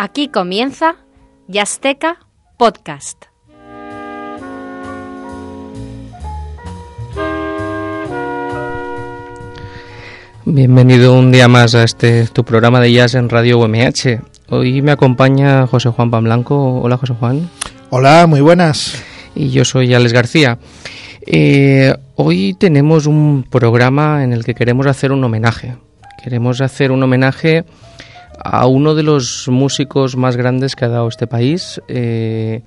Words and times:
Aquí 0.00 0.28
comienza 0.28 0.94
Yasteca 1.48 2.20
Podcast. 2.56 3.24
Bienvenido 10.44 11.18
un 11.18 11.32
día 11.32 11.48
más 11.48 11.74
a 11.74 11.82
este 11.82 12.28
tu 12.28 12.44
programa 12.44 12.80
de 12.80 12.92
jazz 12.92 13.16
en 13.16 13.28
Radio 13.28 13.58
UMH. 13.58 14.20
Hoy 14.50 14.82
me 14.82 14.92
acompaña 14.92 15.66
José 15.66 15.88
Juan 15.88 16.12
Pamblanco. 16.12 16.80
Hola 16.80 16.96
José 16.96 17.14
Juan. 17.14 17.50
Hola, 17.90 18.28
muy 18.28 18.40
buenas. 18.40 19.02
Y 19.34 19.50
yo 19.50 19.64
soy 19.64 19.92
Alex 19.94 20.12
García. 20.12 20.60
Eh, 21.26 21.92
hoy 22.14 22.54
tenemos 22.54 23.06
un 23.06 23.44
programa 23.50 24.22
en 24.22 24.32
el 24.32 24.44
que 24.44 24.54
queremos 24.54 24.86
hacer 24.86 25.10
un 25.10 25.24
homenaje. 25.24 25.74
Queremos 26.22 26.60
hacer 26.60 26.92
un 26.92 27.02
homenaje 27.02 27.64
a 28.38 28.66
uno 28.66 28.94
de 28.94 29.02
los 29.02 29.48
músicos 29.48 30.16
más 30.16 30.36
grandes 30.36 30.76
que 30.76 30.84
ha 30.84 30.88
dado 30.88 31.08
este 31.08 31.26
país 31.26 31.80
eh, 31.88 32.62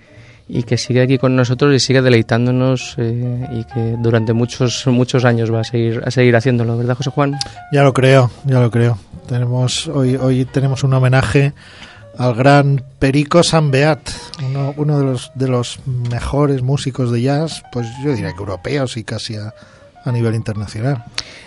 y 0.47 0.63
que 0.63 0.77
sigue 0.77 1.01
aquí 1.01 1.17
con 1.17 1.35
nosotros 1.35 1.73
y 1.73 1.79
sigue 1.79 2.01
deleitándonos 2.01 2.95
eh, 2.97 3.47
y 3.53 3.63
que 3.65 3.95
durante 3.99 4.33
muchos 4.33 4.85
muchos 4.87 5.23
años 5.23 5.53
va 5.53 5.61
a 5.61 5.63
seguir 5.63 6.01
a 6.05 6.11
seguir 6.11 6.35
haciéndolo, 6.35 6.77
¿verdad, 6.77 6.97
José 6.97 7.09
Juan? 7.09 7.37
Ya 7.71 7.83
lo 7.83 7.93
creo, 7.93 8.29
ya 8.45 8.59
lo 8.59 8.69
creo. 8.69 8.97
Tenemos 9.27 9.87
hoy 9.87 10.15
hoy 10.15 10.45
tenemos 10.45 10.83
un 10.83 10.93
homenaje 10.93 11.53
al 12.17 12.35
gran 12.35 12.83
Perico 12.99 13.43
Sambeat, 13.43 14.09
uno, 14.45 14.73
uno 14.75 14.99
de 14.99 15.05
los 15.05 15.31
de 15.35 15.47
los 15.47 15.79
mejores 15.85 16.61
músicos 16.61 17.11
de 17.11 17.21
jazz, 17.21 17.63
pues 17.71 17.87
yo 18.03 18.11
diría 18.13 18.33
que 18.33 18.39
europeos 18.39 18.97
y 18.97 19.05
casi 19.05 19.37
a, 19.37 19.53
a 20.03 20.11
nivel 20.11 20.35
internacional. 20.35 21.03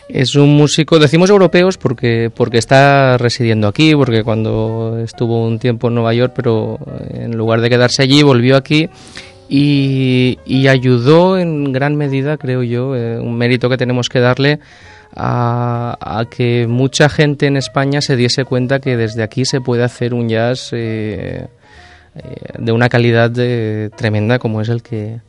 Es 0.09 0.35
un 0.35 0.55
músico, 0.55 0.99
decimos 0.99 1.31
europeos 1.31 1.79
porque, 1.79 2.31
porque 2.35 2.59
está 2.59 3.17
residiendo 3.17 3.69
aquí, 3.69 3.95
porque 3.95 4.23
cuando 4.23 4.99
estuvo 5.03 5.47
un 5.47 5.59
tiempo 5.59 5.89
en 5.89 5.95
Nueva 5.95 6.13
York, 6.13 6.33
pero 6.37 6.79
en 7.11 7.37
lugar 7.37 7.61
de 7.63 7.71
quedarse 7.71 8.03
allí, 8.03 8.23
volvió 8.23 8.57
aquí 8.57 8.91
y, 9.49 10.39
y 10.45 10.69
ayudó 10.69 11.39
en 11.39 11.73
gran 11.73 11.97
medida, 11.97 12.37
creo 12.37 12.63
yo, 12.63 12.97
eh, 12.97 13.19
un 13.19 13.37
mérito 13.37 13.69
que 13.69 13.77
tenemos 13.77 14.09
que 14.09 14.21
darle 14.21 14.61
a, 15.17 16.25
que 16.31 16.67
mucha 16.67 17.09
gente 17.09 17.47
en 17.47 17.57
España 17.57 18.01
se 18.01 18.17
diese 18.17 18.45
cuenta 18.45 18.81
que 18.81 18.97
desde 18.97 19.23
aquí 19.23 19.45
se 19.45 19.61
puede 19.61 19.85
hacer 19.85 20.13
un 20.13 20.29
jazz 20.29 20.71
eh, 20.73 21.47
eh, 22.17 22.37
de 22.59 22.73
una 22.73 22.89
calidad 22.89 23.31
tremenda 23.97 24.39
como 24.39 24.61
es 24.61 24.69
el 24.69 24.83
que, 24.83 25.21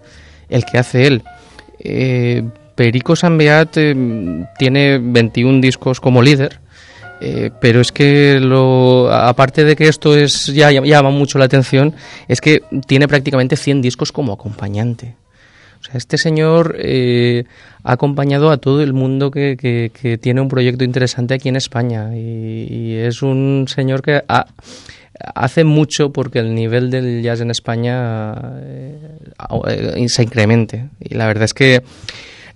el 0.50 0.66
que 0.66 0.78
hace 0.80 1.08
él. 1.08 1.24
Perico 2.76 3.16
Sambeat 3.16 3.78
eh, 3.78 4.46
tiene 4.58 5.00
21 5.00 5.62
discos 5.62 6.02
como 6.02 6.22
líder, 6.22 6.60
eh, 7.22 7.50
pero 7.62 7.80
es 7.80 7.92
que 7.92 8.40
lo, 8.42 9.12
aparte 9.12 9.64
de 9.64 9.76
que 9.76 9.88
esto 9.88 10.16
es 10.16 10.48
ya 10.48 10.72
llama 10.72 11.10
mucho 11.10 11.40
la 11.40 11.46
atención, 11.46 11.96
es 12.28 12.42
que 12.42 12.62
tiene 12.86 13.08
prácticamente 13.08 13.56
100 13.56 13.82
discos 13.82 14.12
como 14.12 14.34
acompañante. 14.34 15.16
O 15.80 15.84
sea, 15.86 15.96
este 15.98 16.18
señor 16.18 16.76
eh, 16.80 17.46
ha 17.84 17.94
acompañado 17.94 18.50
a 18.50 18.58
todo 18.58 18.82
el 18.82 18.94
mundo 18.94 19.32
que, 19.32 20.18
tiene 20.22 20.42
un 20.42 20.50
proyecto 20.50 20.84
interesante 20.84 21.36
aquí 21.36 21.48
en 21.48 21.56
España 21.56 22.10
y, 22.16 22.96
es 22.96 23.22
un 23.22 23.66
señor 23.68 24.02
que 24.02 24.24
ha, 24.28 24.48
hace 25.36 25.64
mucho 25.64 26.12
porque 26.12 26.40
el 26.40 26.56
nivel 26.56 26.90
del 26.90 27.22
jazz 27.22 27.40
en 27.42 27.52
España 27.52 28.34
se 30.08 30.24
incremente. 30.24 30.90
Y 31.00 31.14
la 31.14 31.28
verdad 31.28 31.44
es 31.44 31.54
que 31.54 31.84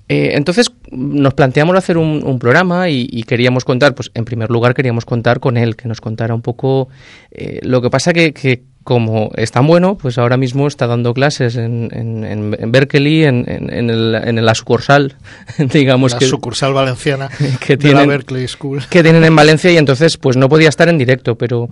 eh, 0.10 0.32
entonces 0.34 0.72
nos 0.92 1.36
planteamos 1.36 1.78
hacer 1.78 2.00
un, 2.00 2.24
un 2.26 2.40
programa 2.40 2.90
y, 2.90 3.08
y, 3.12 3.24
queríamos 3.24 3.64
contar, 3.64 3.94
pues 3.94 4.10
en 4.16 4.26
primer 4.26 4.50
lugar 4.50 4.74
queríamos 4.74 5.06
contar 5.06 5.40
con 5.40 5.56
él, 5.56 5.76
que 5.76 5.88
nos 5.88 6.02
contara 6.02 6.34
un 6.34 6.42
poco 6.42 6.90
eh, 7.30 7.60
lo 7.62 7.80
que 7.80 7.92
pasa 7.92 8.12
que, 8.12 8.34
que, 8.34 8.64
como 8.84 9.30
es 9.36 9.52
tan 9.52 9.68
bueno, 9.68 10.00
pues 10.00 10.18
ahora 10.18 10.36
mismo 10.36 10.66
está 10.66 10.88
dando 10.88 11.14
clases 11.14 11.58
en, 11.58 11.90
en, 11.94 12.24
en 12.58 12.72
Berkeley, 12.72 13.24
en, 13.24 13.46
en, 13.48 13.90
el, 13.92 14.16
en 14.16 14.44
la 14.44 14.56
sucursal, 14.56 15.16
digamos 15.60 16.14
la 16.14 16.18
que... 16.18 16.26
sucursal 16.26 16.74
valenciana 16.74 17.30
que 17.60 17.74
de 17.74 17.78
tienen, 17.78 18.08
la 18.08 18.14
Berkeley 18.14 18.48
School. 18.48 18.82
Que 18.90 19.04
tienen 19.04 19.24
en 19.24 19.36
Valencia 19.36 19.72
y 19.72 19.78
entonces 19.78 20.18
pues 20.18 20.38
no 20.38 20.50
podía 20.50 20.70
estar 20.70 20.90
en 20.90 20.98
directo, 20.98 21.38
pero... 21.38 21.70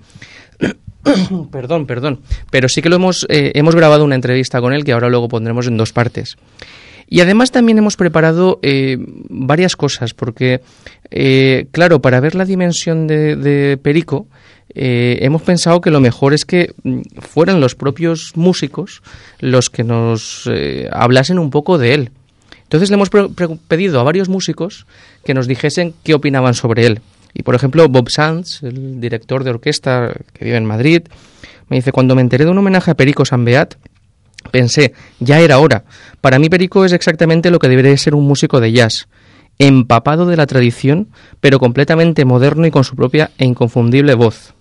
perdón, 1.52 1.88
perdón. 1.88 2.22
Pero 2.52 2.70
sí 2.70 2.84
que 2.84 2.90
lo 2.90 2.98
hemos, 2.98 3.26
eh, 3.30 3.52
hemos 3.56 3.74
grabado 3.76 4.06
una 4.06 4.14
entrevista 4.14 4.62
con 4.62 4.74
él 4.74 4.84
que 4.84 4.92
ahora 4.92 5.10
luego 5.10 5.28
pondremos 5.28 5.66
en 5.66 5.78
dos 5.78 5.92
partes. 5.92 6.38
Y 7.08 7.22
además 7.22 7.52
también 7.52 7.78
hemos 7.78 7.96
preparado 7.96 8.60
eh, 8.62 8.98
varias 9.30 9.76
cosas, 9.76 10.14
porque, 10.14 10.62
eh, 11.10 11.68
claro, 11.72 12.02
para 12.02 12.20
ver 12.20 12.36
la 12.36 12.46
dimensión 12.46 13.08
de, 13.08 13.36
de 13.36 13.78
Perico, 13.78 14.28
eh, 14.80 15.26
hemos 15.26 15.42
pensado 15.42 15.82
que 15.82 15.90
lo 15.90 16.00
mejor 16.00 16.36
es 16.36 16.46
que 16.46 16.74
mm, 16.84 17.02
fueran 17.20 17.60
los 17.60 17.74
propios 17.74 18.34
músicos 18.36 19.02
los 19.40 19.72
que 19.72 19.84
nos 19.84 20.48
eh, 20.54 20.88
hablasen 20.92 21.40
un 21.40 21.50
poco 21.50 21.80
de 21.80 21.96
él. 21.96 22.12
Entonces 22.62 22.92
le 22.92 22.96
hemos 22.96 23.10
pedido 23.10 24.00
a 24.00 24.04
varios 24.04 24.30
músicos 24.30 24.86
que 25.24 25.34
nos 25.34 25.48
dijesen 25.48 25.96
qué 26.04 26.14
opinaban 26.14 26.54
sobre 26.54 26.86
él. 26.86 27.02
Y 27.34 27.44
por 27.44 27.56
ejemplo, 27.56 27.88
Bob 27.88 28.10
Sanz, 28.10 28.62
el 28.62 29.02
director 29.02 29.44
de 29.44 29.52
orquesta 29.52 30.14
que 30.34 30.46
vive 30.46 30.58
en 30.58 30.66
Madrid, 30.66 31.04
me 31.70 31.78
dice, 31.78 31.92
cuando 31.92 32.14
me 32.14 32.22
enteré 32.22 32.46
de 32.46 32.52
un 32.52 32.58
homenaje 32.58 32.92
a 32.92 32.96
Perico 32.96 33.26
Sambeat, 33.26 33.76
Pensé, 34.52 34.94
ya 35.20 35.40
era 35.40 35.60
hora. 35.60 35.84
Para 36.22 36.40
mí 36.40 36.50
Perico 36.50 36.86
es 36.86 36.94
exactamente 36.94 37.52
lo 37.52 37.60
que 37.60 37.70
debería 37.70 37.96
ser 37.98 38.16
un 38.16 38.28
músico 38.28 38.60
de 38.60 38.72
jazz, 38.72 39.08
empapado 39.60 40.26
de 40.26 40.38
la 40.38 40.48
tradición, 40.48 41.10
pero 41.40 41.60
completamente 41.60 42.26
moderno 42.26 42.68
y 42.68 42.72
con 42.72 42.84
su 42.84 42.96
propia 42.96 43.32
e 43.38 43.46
inconfundible 43.46 44.14
voz. 44.14 44.54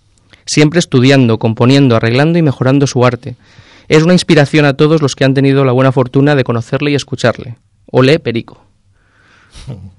Siempre 0.44 0.78
estudiando, 0.78 1.38
componiendo, 1.38 1.96
arreglando 1.96 2.38
y 2.38 2.42
mejorando 2.42 2.86
su 2.86 3.04
arte. 3.04 3.36
Es 3.88 4.02
una 4.02 4.12
inspiración 4.12 4.64
a 4.64 4.74
todos 4.74 5.02
los 5.02 5.14
que 5.14 5.24
han 5.24 5.34
tenido 5.34 5.64
la 5.64 5.72
buena 5.72 5.92
fortuna 5.92 6.34
de 6.34 6.44
conocerle 6.44 6.90
y 6.92 6.94
escucharle. 6.94 7.56
Olé, 7.90 8.18
Perico. 8.18 8.64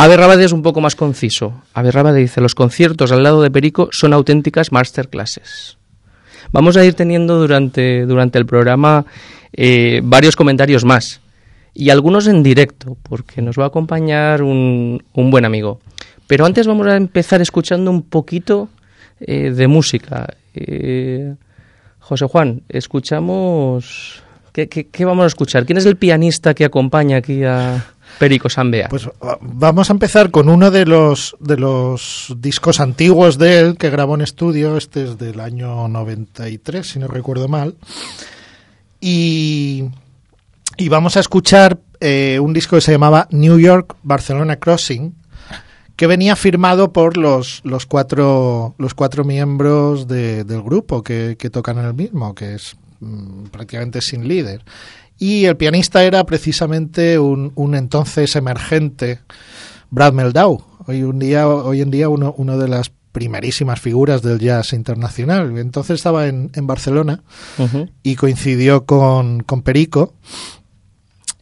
Ave 0.00 0.16
Rabade 0.16 0.44
es 0.44 0.52
un 0.52 0.62
poco 0.62 0.80
más 0.80 0.94
conciso. 0.94 1.60
Ave 1.74 1.90
Rabade 1.90 2.20
dice, 2.20 2.40
los 2.40 2.54
conciertos 2.54 3.10
al 3.10 3.24
lado 3.24 3.42
de 3.42 3.50
Perico 3.50 3.88
son 3.90 4.12
auténticas 4.12 4.70
masterclasses. 4.70 5.76
Vamos 6.52 6.76
a 6.76 6.84
ir 6.84 6.94
teniendo 6.94 7.38
durante, 7.38 8.06
durante 8.06 8.38
el 8.38 8.46
programa 8.46 9.04
eh, 9.52 10.00
varios 10.02 10.36
comentarios 10.36 10.84
más 10.84 11.20
y 11.74 11.90
algunos 11.90 12.26
en 12.26 12.42
directo, 12.42 12.96
porque 13.02 13.40
nos 13.42 13.58
va 13.58 13.64
a 13.64 13.68
acompañar 13.68 14.42
un, 14.42 15.02
un 15.12 15.30
buen 15.30 15.44
amigo. 15.44 15.80
Pero 16.26 16.44
antes 16.44 16.66
vamos 16.66 16.86
a 16.86 16.96
empezar 16.96 17.40
escuchando 17.40 17.90
un 17.90 18.02
poquito 18.02 18.68
eh, 19.20 19.50
de 19.50 19.66
música. 19.68 20.26
Eh, 20.54 21.34
José 21.98 22.26
Juan, 22.26 22.62
escuchamos... 22.68 24.22
¿Qué, 24.52 24.68
¿Qué, 24.68 24.88
qué, 24.88 25.04
vamos 25.04 25.24
a 25.24 25.28
escuchar? 25.28 25.66
¿Quién 25.66 25.78
es 25.78 25.86
el 25.86 25.96
pianista 25.96 26.52
que 26.52 26.64
acompaña 26.64 27.18
aquí 27.18 27.44
a 27.44 27.84
Perico 28.18 28.48
Sambea? 28.48 28.88
Pues 28.88 29.08
vamos 29.40 29.90
a 29.90 29.92
empezar 29.92 30.30
con 30.30 30.48
uno 30.48 30.70
de 30.70 30.86
los, 30.86 31.36
de 31.40 31.56
los 31.56 32.34
discos 32.38 32.80
antiguos 32.80 33.38
de 33.38 33.60
él 33.60 33.76
que 33.78 33.90
grabó 33.90 34.14
en 34.14 34.22
estudio. 34.22 34.76
Este 34.76 35.04
es 35.04 35.18
del 35.18 35.40
año 35.40 35.88
93, 35.88 36.86
si 36.86 36.98
no 36.98 37.08
recuerdo 37.08 37.48
mal. 37.48 37.76
Y, 39.00 39.84
y 40.76 40.88
vamos 40.88 41.16
a 41.16 41.20
escuchar 41.20 41.78
eh, 42.00 42.38
un 42.40 42.52
disco 42.52 42.76
que 42.76 42.82
se 42.82 42.92
llamaba 42.92 43.28
New 43.30 43.58
York 43.58 43.96
Barcelona 44.02 44.56
Crossing, 44.56 45.14
que 45.96 46.06
venía 46.06 46.36
firmado 46.36 46.92
por 46.92 47.16
los, 47.16 47.60
los, 47.64 47.86
cuatro, 47.86 48.74
los 48.78 48.94
cuatro 48.94 49.24
miembros 49.24 50.06
de, 50.06 50.44
del 50.44 50.62
grupo 50.62 51.02
que, 51.02 51.36
que, 51.38 51.50
tocan 51.50 51.78
en 51.78 51.86
el 51.86 51.94
mismo, 51.94 52.34
que 52.34 52.54
es 52.54 52.76
mmm, 53.00 53.46
prácticamente 53.46 54.00
sin 54.00 54.28
líder. 54.28 54.64
Y 55.18 55.46
el 55.46 55.56
pianista 55.56 56.04
era 56.04 56.24
precisamente 56.24 57.18
un, 57.18 57.52
un 57.56 57.74
entonces 57.74 58.36
emergente 58.36 59.20
Brad 59.90 60.12
Meldau, 60.12 60.62
hoy, 60.86 61.02
un 61.02 61.18
día, 61.18 61.48
hoy 61.48 61.80
en 61.80 61.90
día 61.90 62.08
uno, 62.08 62.34
uno 62.36 62.58
de 62.58 62.68
las 62.68 62.92
primerísimas 63.12 63.80
figuras 63.80 64.22
del 64.22 64.38
jazz 64.38 64.72
internacional. 64.72 65.56
Entonces 65.58 65.96
estaba 65.96 66.26
en, 66.26 66.50
en 66.54 66.66
Barcelona 66.66 67.22
uh 67.58 67.62
-huh. 67.62 67.90
y 68.02 68.16
coincidió 68.16 68.84
con, 68.84 69.40
con 69.42 69.62
Perico. 69.62 70.14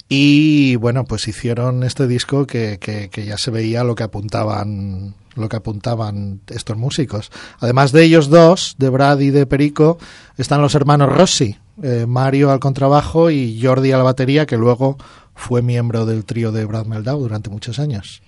Y 0.08 0.76
bueno, 0.76 1.04
pues 1.04 1.26
hicieron 1.26 1.82
este 1.82 2.06
disco 2.06 2.46
que, 2.46 2.78
que, 2.78 3.10
que, 3.10 3.24
ya 3.26 3.36
se 3.36 3.50
veía 3.50 3.82
lo 3.82 3.96
que 3.96 4.04
apuntaban 4.04 5.14
lo 5.36 5.48
que 5.48 5.56
apuntaban 5.56 6.40
estos 6.48 6.76
músicos. 6.76 7.30
Además 7.60 7.92
de 7.92 8.04
ellos 8.04 8.28
dos, 8.28 8.74
de 8.78 8.88
Brad 8.88 9.20
y 9.20 9.30
de 9.30 9.46
Perico, 9.46 9.98
están 10.36 10.62
los 10.62 10.74
hermanos 10.74 11.12
Rossi, 11.12 11.56
eh, 11.82 12.06
Mario 12.06 12.50
al 12.50 12.60
contrabajo 12.60 13.30
y 13.30 13.60
Jordi 13.62 13.92
a 13.92 13.98
la 13.98 14.04
batería, 14.04 14.46
que 14.46 14.56
luego 14.56 14.96
fue 15.34 15.62
miembro 15.62 16.06
del 16.06 16.24
trío 16.24 16.52
de 16.52 16.64
Brad 16.64 16.86
Meldau 16.86 17.20
durante 17.20 17.50
muchos 17.50 17.78
años. 17.78 18.22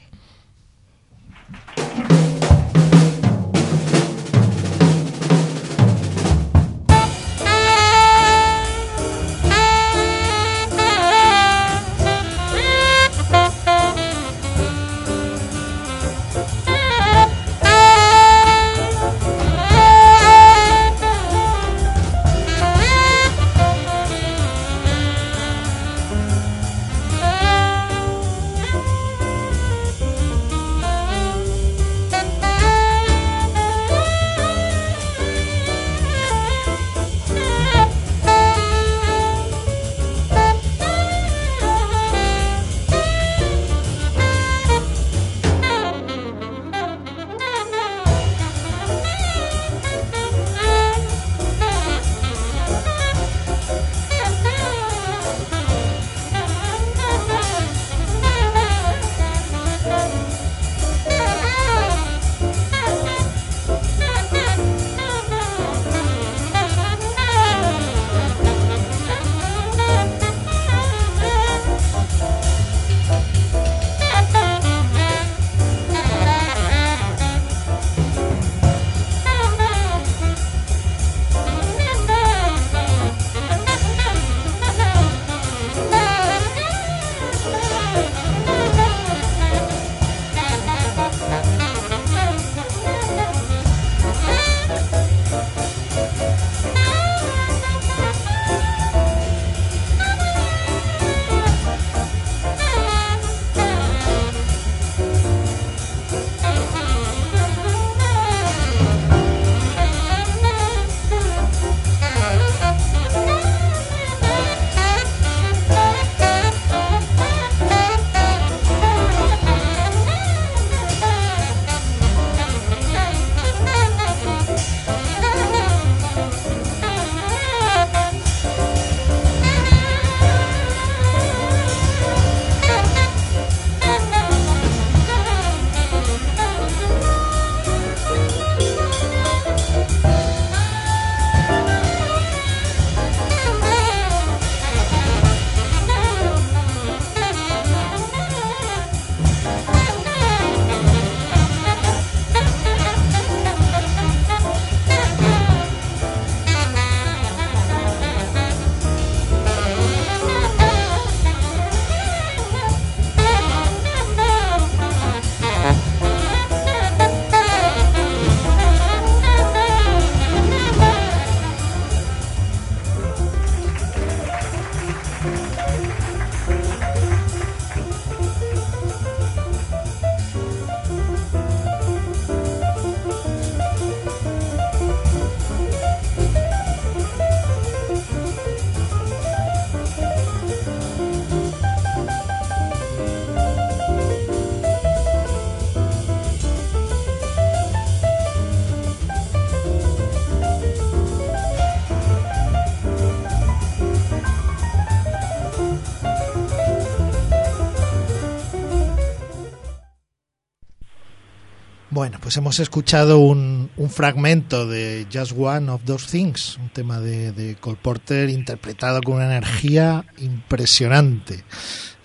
Pues 212.29 212.37
hemos 212.37 212.61
escuchado 212.61 213.20
un, 213.20 213.70
un, 213.79 213.89
fragmento 213.89 214.67
de 214.67 215.06
Just 215.11 215.32
One 215.35 215.70
of 215.70 215.81
Those 215.87 216.08
Things, 216.11 216.58
un 216.58 216.69
tema 216.69 217.01
de, 217.01 217.32
de 217.32 217.55
Cole 217.55 217.79
Porter 217.81 218.29
interpretado 218.29 219.01
con 219.01 219.15
una 219.15 219.25
energía 219.25 220.05
impresionante. 220.19 221.43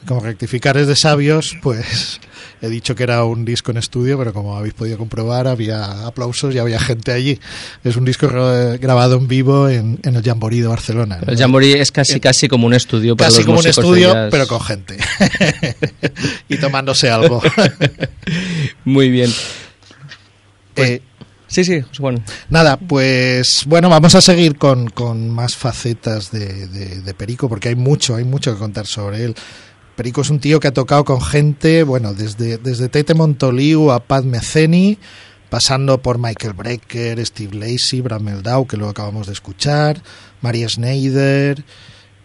Como 0.07 0.21
rectificar 0.21 0.77
es 0.77 0.87
de 0.87 0.95
sabios, 0.95 1.57
pues 1.61 2.21
he 2.61 2.69
dicho 2.69 2.95
que 2.95 3.03
era 3.03 3.25
un 3.25 3.43
disco 3.43 3.71
en 3.71 3.77
estudio, 3.77 4.17
pero 4.17 4.31
como 4.31 4.55
habéis 4.55 4.73
podido 4.73 4.97
comprobar, 4.97 5.45
había 5.45 6.07
aplausos 6.07 6.55
y 6.55 6.57
había 6.57 6.79
gente 6.79 7.11
allí. 7.11 7.37
Es 7.83 7.97
un 7.97 8.05
disco 8.05 8.29
grabado 8.29 9.17
en 9.17 9.27
vivo 9.27 9.67
en, 9.67 9.99
en 10.03 10.15
el 10.15 10.23
Jamboree 10.23 10.61
de 10.61 10.67
Barcelona. 10.67 11.19
¿no? 11.21 11.33
El 11.33 11.37
Jamboree 11.37 11.81
es 11.81 11.91
casi 11.91 12.21
casi 12.21 12.47
como 12.47 12.65
un 12.65 12.73
estudio 12.73 13.17
para 13.17 13.27
casi 13.27 13.39
los 13.39 13.45
como 13.45 13.59
un 13.59 13.67
estudio, 13.67 14.29
pero 14.31 14.47
con 14.47 14.61
gente 14.61 14.95
y 16.47 16.55
tomándose 16.55 17.09
algo. 17.09 17.41
Muy 18.85 19.09
bien. 19.09 19.29
Eh, 20.75 21.01
Sí, 21.53 21.63
sí, 21.63 21.83
Juan. 21.99 22.23
Nada, 22.49 22.77
pues 22.77 23.65
bueno, 23.67 23.87
vamos 23.87 24.15
a 24.15 24.21
seguir 24.21 24.57
con, 24.57 24.89
con 24.89 25.29
más 25.29 25.55
facetas 25.55 26.31
de, 26.31 26.67
de, 26.67 27.01
de, 27.01 27.13
Perico, 27.13 27.47
porque 27.47 27.69
hay 27.69 27.75
mucho, 27.75 28.15
hay 28.15 28.23
mucho 28.23 28.53
que 28.53 28.57
contar 28.57 28.87
sobre 28.87 29.23
él. 29.23 29.35
Perico 29.95 30.21
es 30.21 30.31
un 30.31 30.39
tío 30.39 30.59
que 30.59 30.69
ha 30.69 30.73
tocado 30.73 31.05
con 31.05 31.21
gente, 31.21 31.83
bueno, 31.83 32.15
desde, 32.15 32.57
desde 32.57 32.89
Tete 32.89 33.13
Montoliu 33.13 33.91
a 33.91 33.99
Pat 33.99 34.23
Metheny, 34.23 34.97
pasando 35.51 36.01
por 36.01 36.17
Michael 36.17 36.53
Brecker, 36.53 37.23
Steve 37.23 37.55
Lacey, 37.55 38.01
Bram 38.01 38.23
Meldau, 38.23 38.65
que 38.65 38.77
lo 38.77 38.89
acabamos 38.89 39.27
de 39.27 39.33
escuchar, 39.33 40.01
María 40.41 40.67
Schneider, 40.67 41.63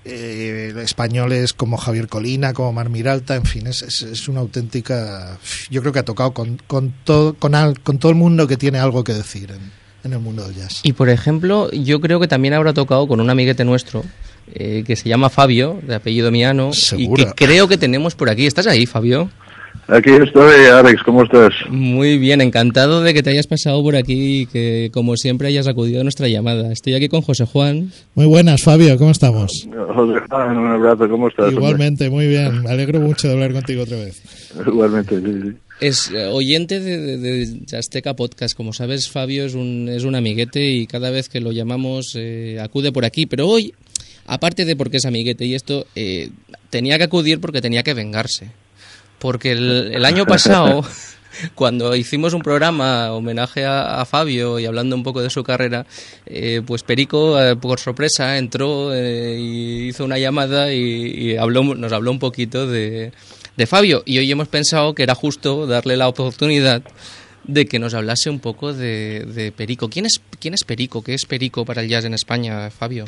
eh, 0.09 0.75
españoles 0.83 1.53
como 1.53 1.77
Javier 1.77 2.09
Colina, 2.09 2.53
como 2.53 2.73
Mar 2.73 2.89
Miralta, 2.89 3.37
en 3.37 3.45
fin, 3.45 3.67
es, 3.67 3.83
es, 3.83 4.03
es 4.03 4.29
una 4.29 4.41
auténtica. 4.41 5.39
Yo 5.71 5.81
creo 5.81 5.93
que 5.93 5.99
ha 5.99 6.05
tocado 6.05 6.33
con, 6.33 6.61
con, 6.67 6.95
todo, 7.05 7.35
con, 7.35 7.55
al, 7.55 7.81
con 7.81 7.99
todo 7.99 8.11
el 8.11 8.17
mundo 8.17 8.47
que 8.47 8.57
tiene 8.57 8.79
algo 8.79 9.05
que 9.05 9.13
decir 9.13 9.51
en, 9.51 9.71
en, 10.05 10.13
el 10.13 10.19
mundo 10.19 10.47
del 10.47 10.57
jazz. 10.57 10.81
Y 10.83 10.95
por 10.95 11.09
ejemplo, 11.09 11.71
yo 11.71 12.01
creo 12.01 12.21
que 12.21 12.29
también 12.29 12.55
habrá 12.55 12.73
tocado 12.73 13.07
con 13.07 13.21
un 13.21 13.31
amiguete 13.31 13.65
nuestro. 13.65 14.05
Eh, 14.55 14.83
que 14.87 14.97
se 14.97 15.11
llama 15.11 15.29
Fabio, 15.29 15.79
de 15.87 15.95
apellido 15.95 16.31
Miano, 16.31 16.73
¿Seguro? 16.73 17.23
y 17.23 17.27
que 17.27 17.33
creo 17.33 17.69
que 17.69 17.77
tenemos 17.77 18.15
por 18.15 18.31
aquí. 18.31 18.47
¿Estás 18.47 18.67
ahí, 18.67 18.87
Fabio? 18.87 19.31
Aquí 19.89 20.11
estoy, 20.11 20.67
Alex, 20.67 21.03
¿cómo 21.03 21.25
estás? 21.25 21.55
Muy 21.71 22.19
bien, 22.19 22.43
encantado 22.43 23.01
de 23.01 23.15
que 23.15 23.23
te 23.23 23.31
hayas 23.31 23.47
pasado 23.47 23.83
por 23.83 23.97
aquí 23.97 24.43
y 24.43 24.47
que, 24.47 24.91
como 24.93 25.17
siempre, 25.17 25.49
hayas 25.49 25.67
acudido 25.67 26.03
a 26.03 26.03
nuestra 26.03 26.29
llamada. 26.29 26.71
Estoy 26.71 26.93
aquí 26.93 27.09
con 27.09 27.23
José 27.23 27.47
Juan. 27.47 27.91
Muy 28.15 28.27
buenas, 28.27 28.63
Fabio, 28.63 28.99
¿cómo 28.99 29.13
estamos? 29.13 29.67
José 29.95 30.21
Juan, 30.29 30.59
un 30.59 30.73
abrazo, 30.73 31.09
¿cómo 31.09 31.29
estás? 31.29 31.53
Igualmente, 31.53 32.09
hombre? 32.09 32.11
muy 32.11 32.27
bien, 32.27 32.65
me 32.65 32.71
alegro 32.71 33.01
mucho 33.01 33.29
de 33.29 33.33
hablar 33.33 33.55
contigo 33.55 33.85
otra 33.85 33.97
vez. 33.97 34.23
Igualmente, 34.67 35.21
sí, 35.23 35.41
sí. 35.43 35.57
Es 35.81 36.11
eh, 36.11 36.27
oyente 36.27 36.81
de, 36.81 37.17
de, 37.17 37.47
de, 37.47 37.77
Azteca 37.79 38.15
Podcast. 38.15 38.55
Como 38.55 38.75
sabes, 38.75 39.09
Fabio 39.09 39.47
es 39.47 39.55
un, 39.55 39.89
es 39.89 40.05
un 40.05 40.15
amiguete 40.17 40.67
y 40.71 40.87
cada 40.87 41.11
vez 41.11 41.31
que 41.31 41.41
lo 41.41 41.51
llamamos 41.51 42.13
eh, 42.15 42.59
acude 42.61 42.93
por 42.93 43.07
aquí. 43.07 43.25
Pero 43.25 43.49
hoy, 43.49 43.73
aparte 44.27 44.67
de 44.67 44.77
porque 44.77 44.99
es 44.99 45.07
amiguete 45.07 45.47
y 45.47 45.55
esto, 45.55 45.87
eh, 45.97 46.29
tenía 46.69 46.99
que 46.99 47.05
acudir 47.05 47.41
porque 47.41 47.63
tenía 47.63 47.83
que 47.83 47.95
vengarse. 47.95 48.51
Porque 49.19 49.53
el, 49.53 49.93
el 49.95 50.05
año 50.05 50.27
pasado, 50.27 50.85
cuando 51.55 51.95
hicimos 51.97 52.35
un 52.35 52.43
programa 52.43 53.13
homenaje 53.13 53.65
a, 53.67 54.05
Fabio 54.05 54.59
y 54.59 54.67
hablando 54.67 54.97
un 54.97 55.03
poco 55.03 55.23
de 55.23 55.31
su 55.31 55.43
carrera, 55.43 55.87
eh, 56.27 56.63
pues 56.67 56.83
Perico, 56.83 57.41
eh, 57.41 57.57
por 57.57 57.81
sorpresa, 57.81 58.39
entró 58.39 58.95
eh, 58.95 59.37
y 59.39 59.89
hizo 59.89 60.05
una 60.05 60.19
llamada 60.19 60.73
y, 60.73 60.79
y 60.81 61.37
habló, 61.37 61.63
nos 61.63 61.93
habló 61.93 62.11
un 62.11 62.19
poquito 62.19 62.67
de, 62.67 63.13
de 63.57 63.67
Fabio. 63.67 64.03
Y 64.07 64.19
hoy 64.19 64.31
hemos 64.31 64.49
pensado 64.49 64.95
que 64.95 65.03
era 65.03 65.15
justo 65.15 65.67
darle 65.67 65.97
la 65.97 66.09
oportunidad 66.09 66.83
de 67.45 67.67
que 67.67 67.79
nos 67.79 67.95
hablase 67.95 68.31
un 68.31 68.39
poco 68.39 68.73
de, 68.73 69.25
de 69.27 69.51
Perico. 69.51 69.89
¿Quién 69.89 70.07
es, 70.07 70.21
¿Quién 70.39 70.55
es 70.55 70.65
Perico? 70.65 71.03
¿Qué 71.03 71.15
es 71.15 71.25
Perico 71.25 71.65
para 71.65 71.83
el 71.83 71.89
jazz 71.89 72.05
en 72.05 72.15
España, 72.15 72.71
Fabio? 72.71 73.07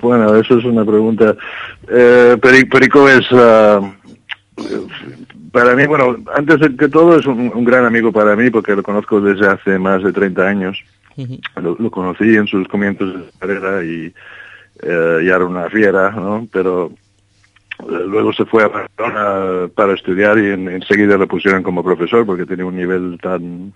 Bueno, 0.00 0.34
eso 0.36 0.58
es 0.58 0.64
una 0.64 0.84
pregunta. 0.84 1.36
Eh, 1.88 2.36
Perico 2.40 3.08
es, 3.08 3.30
uh, 3.30 3.94
para 5.52 5.74
mí, 5.74 5.86
bueno, 5.86 6.16
antes 6.34 6.60
de 6.60 6.76
que 6.76 6.88
todo 6.88 7.18
es 7.18 7.26
un, 7.26 7.50
un, 7.54 7.64
gran 7.64 7.84
amigo 7.84 8.12
para 8.12 8.36
mí 8.36 8.50
porque 8.50 8.76
lo 8.76 8.82
conozco 8.82 9.20
desde 9.20 9.46
hace 9.46 9.78
más 9.78 10.02
de 10.02 10.12
30 10.12 10.46
años. 10.46 10.82
Lo, 11.56 11.76
lo, 11.78 11.90
conocí 11.90 12.34
en 12.34 12.46
sus 12.46 12.66
comienzos 12.68 13.14
de 13.14 13.38
carrera 13.38 13.84
y 13.84 14.12
uh, 14.82 15.20
ya 15.20 15.36
era 15.36 15.44
una 15.44 15.70
fiera, 15.70 16.10
¿no? 16.10 16.48
Pero 16.52 16.92
eh, 17.80 18.04
luego 18.06 18.32
se 18.32 18.44
fue 18.44 18.64
a 18.64 18.68
Barcelona 18.68 19.68
para 19.74 19.94
estudiar 19.94 20.38
y 20.38 20.50
en, 20.50 20.68
enseguida 20.68 21.16
lo 21.16 21.28
pusieron 21.28 21.62
como 21.62 21.84
profesor 21.84 22.26
porque 22.26 22.46
tenía 22.46 22.66
un 22.66 22.76
nivel 22.76 23.18
tan 23.22 23.72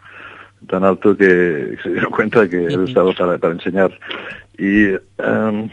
tan 0.66 0.84
alto 0.84 1.16
que 1.16 1.76
se 1.82 1.90
dieron 1.90 2.10
cuenta 2.10 2.48
que 2.48 2.64
él 2.64 2.84
estaba 2.88 3.12
para, 3.12 3.38
para 3.38 3.54
enseñar. 3.54 3.96
Y, 4.58 4.88
um, 5.22 5.70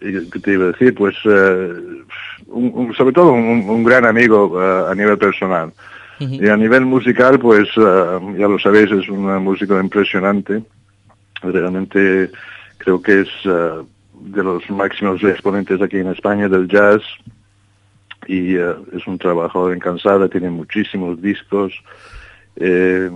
y, 0.00 0.30
¿qué 0.30 0.38
te 0.40 0.52
iba 0.52 0.64
a 0.64 0.68
decir? 0.68 0.94
Pues, 0.94 1.14
uh, 1.26 2.04
un, 2.52 2.70
un, 2.74 2.94
sobre 2.94 3.12
todo 3.12 3.32
un, 3.32 3.68
un 3.68 3.82
gran 3.84 4.04
amigo 4.04 4.46
uh, 4.46 4.90
a 4.90 4.94
nivel 4.94 5.18
personal. 5.18 5.72
Uh 6.20 6.24
-huh. 6.24 6.44
Y 6.44 6.48
a 6.48 6.56
nivel 6.56 6.84
musical, 6.84 7.38
pues, 7.38 7.68
uh, 7.76 8.20
ya 8.36 8.46
lo 8.48 8.58
sabéis, 8.58 8.90
es 8.92 9.08
un 9.08 9.24
músico 9.42 9.78
impresionante. 9.80 10.62
Realmente 11.42 12.30
creo 12.78 13.00
que 13.00 13.22
es 13.22 13.28
de 14.34 14.42
los 14.42 14.62
máximos 14.70 15.22
exponentes 15.24 15.80
aquí 15.82 15.98
en 15.98 16.08
España 16.08 16.48
del 16.48 16.68
jazz. 16.68 17.02
Y 18.28 18.54
es 18.54 19.04
un 19.06 19.18
trabajador 19.18 19.74
incansable, 19.74 20.28
tiene 20.28 20.48
muchísimos 20.48 21.20
discos. 21.20 21.72
Eh, 22.54 23.10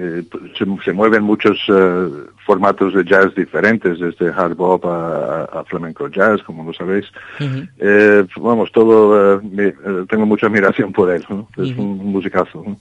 eh, 0.00 0.22
se, 0.56 0.64
se, 0.84 0.92
mueven 0.92 1.22
muchos 1.22 1.68
uh, 1.68 2.26
formatos 2.46 2.94
de 2.94 3.04
jazz 3.04 3.34
diferentes, 3.34 3.98
desde 4.00 4.30
hard 4.30 4.56
bop 4.56 4.84
a, 4.86 5.44
a, 5.44 5.64
flamenco 5.64 6.08
jazz, 6.08 6.42
como 6.42 6.64
lo 6.64 6.72
sabéis. 6.72 7.04
Uh 7.38 7.44
-huh. 7.44 7.68
eh, 7.78 8.26
vamos, 8.36 8.72
todo, 8.72 9.36
uh, 9.36 10.06
tengo 10.06 10.24
mucha 10.24 10.46
admiración 10.46 10.90
por 10.92 11.10
él, 11.10 11.22
¿no? 11.28 11.48
es 11.58 11.68
-huh. 11.68 11.78
un, 11.78 12.00
un, 12.00 12.12
musicazo. 12.12 12.64
¿no? 12.66 12.78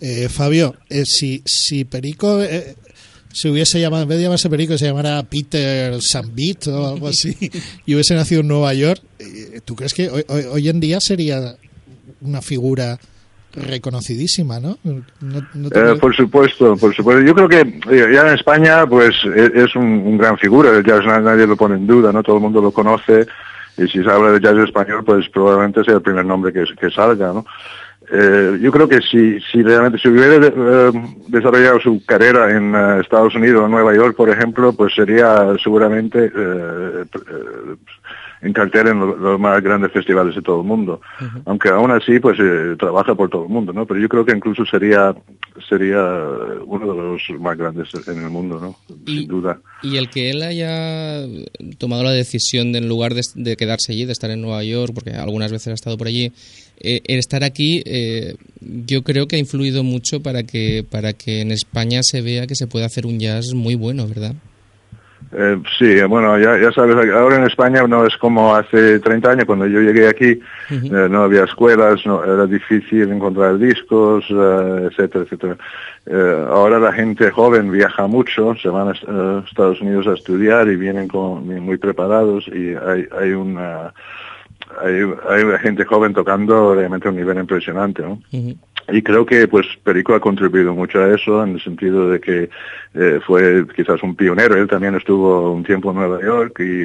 Eh, 0.00 0.28
Fabio, 0.30 0.74
si, 1.04 1.42
si 1.44 1.84
Perico 1.84 2.40
se 3.32 3.50
hubiese 3.50 3.80
llamado, 3.80 4.04
en 4.04 4.08
vez 4.08 4.18
de 4.18 4.24
llamarse 4.24 4.48
Perico, 4.48 4.78
se 4.78 4.86
llamara 4.86 5.22
Peter 5.24 6.00
Sambit 6.00 6.68
o 6.68 6.88
algo 6.88 7.08
así, 7.08 7.36
y 7.86 7.94
hubiese 7.94 8.14
nacido 8.14 8.40
en 8.40 8.48
Nueva 8.48 8.72
York, 8.74 9.02
eh, 9.18 9.60
¿tú 9.64 9.74
crees 9.74 9.92
que 9.92 10.08
hoy, 10.08 10.24
hoy, 10.28 10.42
hoy 10.50 10.68
en 10.68 10.80
día 10.80 11.00
sería 11.00 11.56
una 12.20 12.40
figura 12.40 12.98
reconocidísima, 13.54 14.60
¿no? 14.60 14.78
no, 14.82 15.02
no 15.54 15.68
eh, 15.68 15.96
por 16.00 16.14
supuesto, 16.14 16.76
por 16.76 16.94
supuesto. 16.94 17.22
Yo 17.22 17.34
creo 17.34 17.48
que 17.48 17.60
eh, 17.60 18.10
ya 18.12 18.22
en 18.22 18.34
España, 18.34 18.86
pues, 18.86 19.14
es 19.24 19.74
un, 19.76 19.84
un, 19.84 20.18
gran 20.18 20.38
figura. 20.38 20.70
El 20.70 20.84
jazz 20.84 21.04
nadie 21.04 21.46
lo 21.46 21.56
pone 21.56 21.76
en 21.76 21.86
duda, 21.86 22.12
¿no? 22.12 22.22
Todo 22.22 22.36
el 22.36 22.42
mundo 22.42 22.60
lo 22.60 22.72
conoce. 22.72 23.26
Y 23.76 23.88
si 23.88 24.02
se 24.02 24.10
habla 24.10 24.32
de 24.32 24.40
jazz 24.40 24.56
español, 24.56 25.02
pues 25.04 25.28
probablemente 25.28 25.84
sea 25.84 25.94
el 25.94 26.02
primer 26.02 26.24
nombre 26.24 26.52
que, 26.52 26.64
que 26.78 26.90
salga, 26.90 27.32
¿no? 27.32 27.44
Eh, 28.10 28.58
yo 28.60 28.70
creo 28.72 28.88
que 28.88 29.00
si, 29.00 29.40
si 29.40 29.62
realmente 29.62 29.98
si 29.98 30.08
hubiera 30.08 30.46
eh, 30.46 30.92
desarrollado 31.28 31.80
su 31.80 32.04
carrera 32.04 32.50
en 32.50 32.74
uh, 32.74 33.00
Estados 33.00 33.34
Unidos 33.34 33.62
o 33.62 33.68
Nueva 33.68 33.94
York, 33.94 34.16
por 34.16 34.28
ejemplo, 34.28 34.72
pues 34.74 34.94
sería 34.94 35.54
seguramente 35.62 36.30
eh, 36.34 37.04
en 38.42 38.52
cartel 38.52 38.88
en 38.88 38.98
los, 38.98 39.18
los, 39.18 39.40
más 39.40 39.62
grandes 39.62 39.92
festivales 39.92 40.34
de 40.34 40.42
todo 40.42 40.60
el 40.60 40.66
mundo. 40.66 41.00
Uh 41.20 41.24
-huh. 41.24 41.42
Aunque 41.46 41.68
aún 41.68 41.90
así, 41.92 42.18
pues 42.18 42.38
eh, 42.40 42.74
trabaja 42.78 43.14
por 43.14 43.30
todo 43.30 43.44
el 43.44 43.48
mundo, 43.48 43.72
¿no? 43.72 43.86
Pero 43.86 44.00
yo 44.00 44.08
creo 44.08 44.24
que 44.24 44.32
incluso 44.32 44.66
sería 44.66 45.14
sería 45.68 46.02
uno 46.66 46.92
de 46.92 47.00
los 47.00 47.40
más 47.40 47.56
grandes 47.56 47.88
en 48.08 48.22
el 48.22 48.30
mundo, 48.30 48.58
¿no? 48.60 48.94
Y, 49.06 49.18
Sin 49.18 49.28
duda. 49.28 49.60
Y 49.82 49.96
el 49.96 50.08
que 50.10 50.30
él 50.30 50.42
haya 50.42 51.24
tomado 51.78 52.02
la 52.02 52.10
decisión 52.10 52.72
de, 52.72 52.78
en 52.78 52.88
lugar 52.88 53.14
de, 53.14 53.22
de, 53.34 53.56
quedarse 53.56 53.92
allí, 53.92 54.04
de 54.04 54.12
estar 54.12 54.30
en 54.30 54.40
Nueva 54.40 54.64
York, 54.64 54.92
porque 54.94 55.10
algunas 55.12 55.52
veces 55.52 55.68
ha 55.68 55.74
estado 55.74 55.96
por 55.96 56.08
allí, 56.08 56.32
eh, 56.80 57.00
el 57.04 57.18
estar 57.18 57.44
aquí, 57.44 57.82
eh, 57.84 58.34
yo 58.60 59.02
creo 59.02 59.28
que 59.28 59.36
ha 59.36 59.38
influido 59.38 59.84
mucho 59.84 60.20
para 60.20 60.42
que 60.42 60.84
para 60.88 61.12
que 61.12 61.40
en 61.40 61.52
España 61.52 62.00
se 62.02 62.22
vea 62.22 62.46
que 62.46 62.56
se 62.56 62.66
puede 62.66 62.84
hacer 62.86 63.06
un 63.06 63.20
jazz 63.20 63.54
muy 63.54 63.76
bueno, 63.76 64.08
¿verdad? 64.08 64.34
Eh, 65.34 65.62
sí, 65.78 66.02
bueno, 66.02 66.38
ya, 66.38 66.58
ya 66.58 66.70
sabes, 66.72 66.94
ahora 67.10 67.36
en 67.36 67.44
España 67.44 67.82
no 67.86 68.04
es 68.06 68.16
como 68.18 68.54
hace 68.54 68.98
30 68.98 69.30
años, 69.30 69.44
cuando 69.46 69.66
yo 69.66 69.80
llegué 69.80 70.06
aquí, 70.06 70.32
uh 70.70 70.74
-huh. 70.74 71.06
eh, 71.06 71.08
no 71.08 71.22
había 71.22 71.44
escuelas, 71.44 72.04
no, 72.04 72.22
era 72.22 72.46
difícil 72.46 73.10
encontrar 73.10 73.56
discos, 73.58 74.26
eh, 74.28 74.88
etcétera, 74.90 75.24
etcétera. 75.24 75.56
Eh, 76.04 76.46
ahora 76.50 76.78
la 76.78 76.92
gente 76.92 77.30
joven 77.30 77.70
viaja 77.70 78.06
mucho, 78.06 78.54
se 78.56 78.68
van 78.68 78.88
a 78.88 78.90
uh, 79.10 79.38
Estados 79.48 79.80
Unidos 79.80 80.06
a 80.06 80.14
estudiar 80.14 80.68
y 80.68 80.76
vienen 80.76 81.08
con, 81.08 81.46
muy 81.46 81.78
preparados 81.78 82.46
y 82.48 82.74
hay, 82.74 83.06
hay 83.18 83.32
una... 83.32 83.92
Hay, 84.80 85.02
hay 85.28 85.58
gente 85.58 85.84
joven 85.84 86.14
tocando 86.14 86.74
realmente 86.74 87.06
a 87.06 87.10
un 87.10 87.18
nivel 87.18 87.36
impresionante, 87.36 88.00
¿no? 88.00 88.12
Uh 88.12 88.38
-huh. 88.38 88.56
Y 88.88 89.02
creo 89.02 89.24
que 89.24 89.46
pues 89.48 89.66
Perico 89.84 90.14
ha 90.14 90.20
contribuido 90.20 90.74
mucho 90.74 90.98
a 91.00 91.14
eso 91.14 91.42
en 91.42 91.54
el 91.54 91.62
sentido 91.62 92.10
de 92.10 92.20
que 92.20 92.50
eh, 92.94 93.20
fue 93.24 93.64
quizás 93.74 94.02
un 94.02 94.16
pionero. 94.16 94.56
Él 94.56 94.68
también 94.68 94.94
estuvo 94.94 95.52
un 95.52 95.62
tiempo 95.62 95.90
en 95.90 95.96
Nueva 95.96 96.20
York 96.20 96.60
y, 96.60 96.82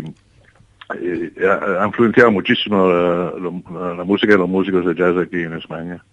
y 0.96 1.44
ha, 1.44 1.86
influenciado 1.86 2.32
muchísimo 2.32 2.88
la, 2.88 4.04
música 4.04 4.34
y 4.34 4.38
los 4.38 4.50
músicos 4.50 4.86
de 4.86 4.96
jazz 4.96 5.18
aquí 5.18 5.42
en 5.42 5.54
España. 5.54 6.04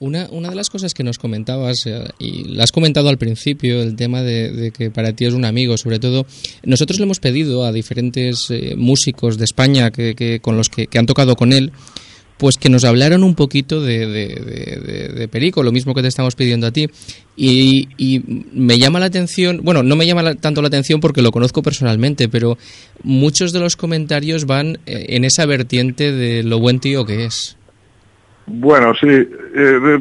Una, 0.00 0.28
una 0.30 0.48
de 0.50 0.54
las 0.54 0.70
cosas 0.70 0.94
que 0.94 1.02
nos 1.02 1.18
comentabas, 1.18 1.84
eh, 1.86 2.04
y 2.20 2.54
la 2.54 2.62
has 2.62 2.70
comentado 2.70 3.08
al 3.08 3.18
principio, 3.18 3.82
el 3.82 3.96
tema 3.96 4.22
de, 4.22 4.72
que 4.76 4.90
para 4.90 5.12
ti 5.12 5.24
es 5.24 5.34
un 5.34 5.44
amigo, 5.44 5.76
sobre 5.76 5.98
todo, 5.98 6.24
nosotros 6.62 7.00
le 7.00 7.04
hemos 7.04 7.18
pedido 7.18 7.64
a 7.64 7.72
diferentes 7.72 8.46
eh, 8.50 8.74
músicos 8.76 9.38
de 9.38 9.44
España 9.44 9.90
que, 9.90 10.38
con 10.40 10.56
los 10.56 10.68
que, 10.68 10.88
han 10.96 11.06
tocado 11.06 11.34
con 11.34 11.52
él, 11.52 11.72
pues 12.38 12.56
que 12.56 12.68
nos 12.68 12.84
hablaran 12.84 13.22
un 13.22 13.34
poquito 13.34 13.82
de, 13.82 14.06
de, 14.06 15.28
Perico, 15.28 15.62
lo 15.62 15.72
mismo 15.72 15.94
que 15.94 16.02
te 16.02 16.08
estamos 16.08 16.34
pidiendo 16.34 16.66
a 16.66 16.70
ti. 16.70 16.88
Y, 17.36 17.88
y, 17.98 18.46
me 18.52 18.78
llama 18.78 18.98
la 19.00 19.06
atención, 19.06 19.60
bueno, 19.62 19.82
no 19.82 19.96
me 19.96 20.06
llama 20.06 20.34
tanto 20.34 20.62
la 20.62 20.68
atención 20.68 21.00
porque 21.00 21.22
lo 21.22 21.30
conozco 21.30 21.62
personalmente, 21.62 22.28
pero 22.28 22.56
muchos 23.02 23.52
de 23.52 23.60
los 23.60 23.76
comentarios 23.76 24.46
van 24.46 24.78
eh, 24.86 25.06
en 25.10 25.24
esa 25.24 25.46
vertiente 25.46 26.12
de 26.12 26.42
lo 26.42 26.58
buen 26.58 26.80
tío 26.80 27.04
que 27.04 27.24
es. 27.24 27.58
Bueno, 28.50 28.94
sí, 28.94 29.06
eh, 29.08 29.98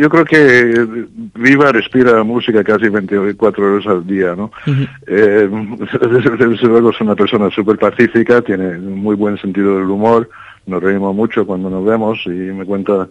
yo 0.00 0.10
creo 0.10 0.24
que 0.24 1.06
viva, 1.34 1.72
respira 1.72 2.22
música 2.22 2.62
casi 2.62 2.88
24 2.88 3.74
horas 3.74 3.86
al 3.86 4.06
día, 4.06 4.34
¿no? 4.36 4.50
Eh, 5.06 5.48
desde 6.10 6.68
luego 6.68 6.90
es 6.90 7.00
una 7.00 7.14
persona 7.14 7.50
súper 7.50 7.78
pacífica, 7.78 8.42
tiene 8.42 8.76
un 8.76 8.98
muy 8.98 9.16
buen 9.16 9.38
sentido 9.38 9.76
del 9.76 9.88
humor, 9.88 10.28
nos 10.68 10.82
reímos 10.82 11.14
mucho 11.14 11.46
cuando 11.46 11.70
nos 11.70 11.84
vemos 11.84 12.18
y 12.26 12.30
me 12.30 12.64
cuenta 12.64 13.08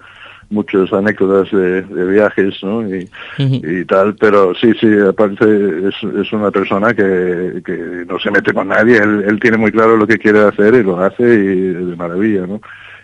muchas 0.49 0.93
anécdotas 0.93 1.51
de, 1.51 1.81
viajes 1.81 2.55
¿no? 2.63 2.87
Y, 2.87 3.09
y, 3.37 3.85
tal, 3.85 4.15
pero 4.15 4.53
sí, 4.55 4.71
sí, 4.79 4.87
aparte 5.07 5.45
es, 5.89 5.95
es 6.21 6.31
una 6.31 6.51
persona 6.51 6.93
que, 6.93 7.61
que, 7.65 8.05
no 8.07 8.17
se 8.19 8.31
mete 8.31 8.53
con 8.53 8.69
nadie, 8.69 8.97
él, 8.97 9.25
él, 9.27 9.39
tiene 9.39 9.57
muy 9.57 9.71
claro 9.71 9.97
lo 9.97 10.07
que 10.07 10.17
quiere 10.17 10.39
hacer 10.39 10.75
y 10.75 10.83
lo 10.83 10.99
hace 10.99 11.23
y 11.23 11.73
de 11.73 11.95
maravilla, 11.97 12.47
¿no? 12.47 12.61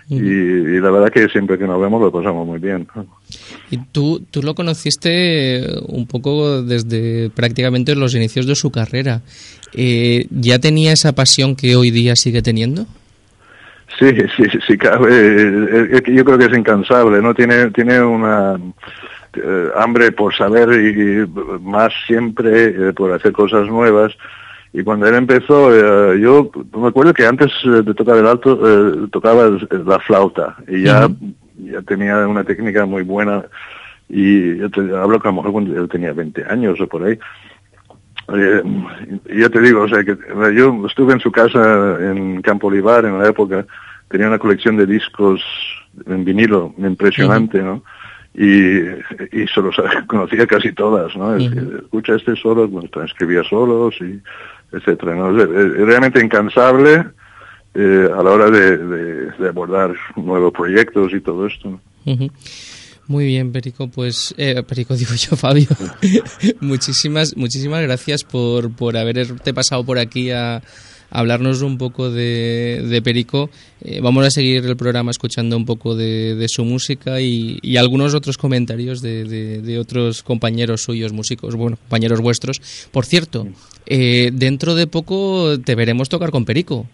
y, 0.09 0.79
la 0.79 0.91
verdad 0.91 1.11
que 1.11 1.29
siempre 1.29 1.57
que 1.57 1.65
nos 1.65 1.79
vemos 1.79 2.01
lo 2.01 2.11
pasamos 2.11 2.45
muy 2.45 2.59
bien. 2.59 2.87
Y 3.71 3.77
tú, 3.77 4.21
tú 4.31 4.41
lo 4.41 4.53
conociste 4.55 5.65
un 5.87 6.05
poco 6.07 6.61
desde 6.61 7.29
prácticamente 7.29 7.95
los 7.95 8.13
inicios 8.15 8.45
de 8.45 8.55
su 8.55 8.71
carrera. 8.71 9.21
Eh, 9.73 10.27
¿Ya 10.29 10.59
tenía 10.59 10.91
esa 10.91 11.13
pasión 11.13 11.55
que 11.55 11.75
hoy 11.75 11.91
día 11.91 12.15
sigue 12.15 12.41
teniendo? 12.41 12.85
Sí, 14.03 14.43
sí, 14.49 14.59
sí, 14.67 14.77
cabe. 14.77 15.09
Eh, 15.11 15.87
eh, 15.93 16.13
yo 16.13 16.25
creo 16.25 16.37
que 16.37 16.45
es 16.45 16.57
incansable, 16.57 17.21
¿no? 17.21 17.33
Tiene, 17.33 17.71
tiene 17.71 18.01
una 18.01 18.59
hambre 19.75 20.11
por 20.11 20.35
saber 20.35 20.69
y, 20.73 21.27
más 21.61 21.91
siempre 22.05 22.93
por 22.93 23.11
hacer 23.11 23.31
cosas 23.31 23.67
nuevas 23.67 24.15
y 24.73 24.83
cuando 24.83 25.07
él 25.07 25.13
empezó, 25.13 25.71
eh, 25.71 26.19
yo 26.19 26.49
me 26.75 26.87
acuerdo 26.87 27.13
que 27.13 27.27
antes 27.27 27.51
eh, 27.63 27.83
de 27.83 27.93
tocar 27.93 28.17
el 28.17 28.25
alto 28.25 28.59
eh, 28.65 29.07
tocaba 29.11 29.47
la 29.69 29.99
flauta 29.99 30.57
y 30.67 30.81
ya, 30.81 31.07
ya 31.57 31.81
tenía 31.83 32.27
una 32.27 32.43
técnica 32.43 32.83
muy 32.87 33.03
buena 33.03 33.45
y 34.09 34.57
yo 34.57 34.71
te 34.71 34.81
hablo 34.95 35.19
que 35.19 35.27
a 35.27 35.31
lo 35.31 35.37
mejor 35.37 35.51
cuando 35.51 35.79
él 35.79 35.87
tenía 35.89 36.11
20 36.11 36.45
años 36.45 36.81
o 36.81 36.87
por 36.87 37.03
ahí. 37.03 37.19
y 39.29 39.39
ya 39.39 39.49
te 39.49 39.61
digo, 39.61 39.81
o 39.81 39.87
sea, 39.87 40.03
que 40.03 40.17
yo 40.55 40.87
estuve 40.87 41.13
en 41.13 41.19
su 41.19 41.31
casa 41.31 41.97
en 42.01 42.41
Campo 42.41 42.65
Olivar 42.65 43.05
en 43.05 43.19
la 43.19 43.29
época, 43.29 43.67
tenía 44.13 44.27
una 44.27 44.37
colección 44.37 44.77
de 44.77 44.85
discos 44.85 45.41
en 46.05 46.23
vinilo 46.23 46.75
impresionante, 46.77 47.63
¿no? 47.63 47.83
y, 48.35 48.77
y 49.31 49.47
solo 49.51 49.71
conocía 50.07 50.45
casi 50.45 50.71
todas, 50.71 51.15
¿no? 51.15 51.35
Escucha 51.35 52.13
este 52.13 52.35
solo, 52.35 52.67
bueno, 52.67 52.87
transcribía 52.89 53.43
solos 53.43 53.95
y 54.01 54.21
etcétera. 54.71 55.15
¿no? 55.15 55.41
Es, 55.41 55.47
realmente 55.49 56.23
incansable 56.23 57.05
eh, 57.73 58.07
a 58.15 58.21
la 58.21 58.29
hora 58.29 58.51
de, 58.51 59.47
abordar 59.49 59.95
nuevos 60.15 60.53
proyectos 60.53 61.11
y 61.11 61.21
todo 61.21 61.47
esto. 61.47 61.79
Muy 63.07 63.25
bien, 63.25 63.51
Perico. 63.51 63.87
Pues, 63.87 64.35
eh, 64.37 64.61
Perico 64.61 64.95
digo 64.95 65.15
yo, 65.15 65.35
Fabio. 65.35 65.69
muchísimas, 66.61 67.35
muchísimas 67.35 67.81
gracias 67.81 68.23
por, 68.23 68.71
por 68.75 68.95
haberte 68.95 69.55
pasado 69.55 69.83
por 69.83 69.97
aquí 69.97 70.29
a, 70.29 70.61
hablarnos 71.13 71.61
un 71.61 71.77
poco 71.77 72.09
de, 72.09 73.01
Perico. 73.03 73.49
Eh, 73.81 73.99
vamos 74.01 74.25
a 74.25 74.31
seguir 74.31 74.65
el 74.65 74.75
programa 74.75 75.11
escuchando 75.11 75.55
un 75.55 75.65
poco 75.65 75.95
de, 75.95 76.45
su 76.47 76.65
música 76.65 77.21
y, 77.21 77.77
algunos 77.77 78.15
otros 78.15 78.37
comentarios 78.37 79.01
de, 79.01 79.77
otros 79.79 80.23
compañeros 80.23 80.81
suyos 80.81 81.13
músicos, 81.13 81.55
bueno, 81.55 81.77
compañeros 81.77 82.19
vuestros. 82.19 82.89
Por 82.91 83.05
cierto, 83.05 83.47
eh, 83.85 84.31
dentro 84.33 84.75
de 84.75 84.87
poco 84.87 85.59
te 85.63 85.75
veremos 85.75 86.09
tocar 86.09 86.31
con 86.31 86.45
Perico. 86.45 86.87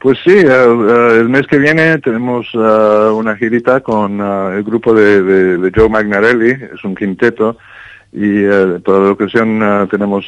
Pues 0.00 0.18
sí, 0.22 0.32
eh, 0.32 1.18
el 1.18 1.30
mes 1.30 1.46
que 1.46 1.58
viene 1.58 1.98
tenemos 1.98 2.46
una 2.54 3.36
girita 3.36 3.80
con 3.80 4.20
el 4.20 4.62
grupo 4.62 4.92
de, 4.92 5.72
Joe 5.74 5.88
Magnarelli, 5.88 6.50
es 6.74 6.84
un 6.84 6.94
quinteto, 6.94 7.56
y 8.12 8.44
por 8.84 9.00
la 9.00 9.12
ocasión 9.12 9.88
tenemos 9.90 10.26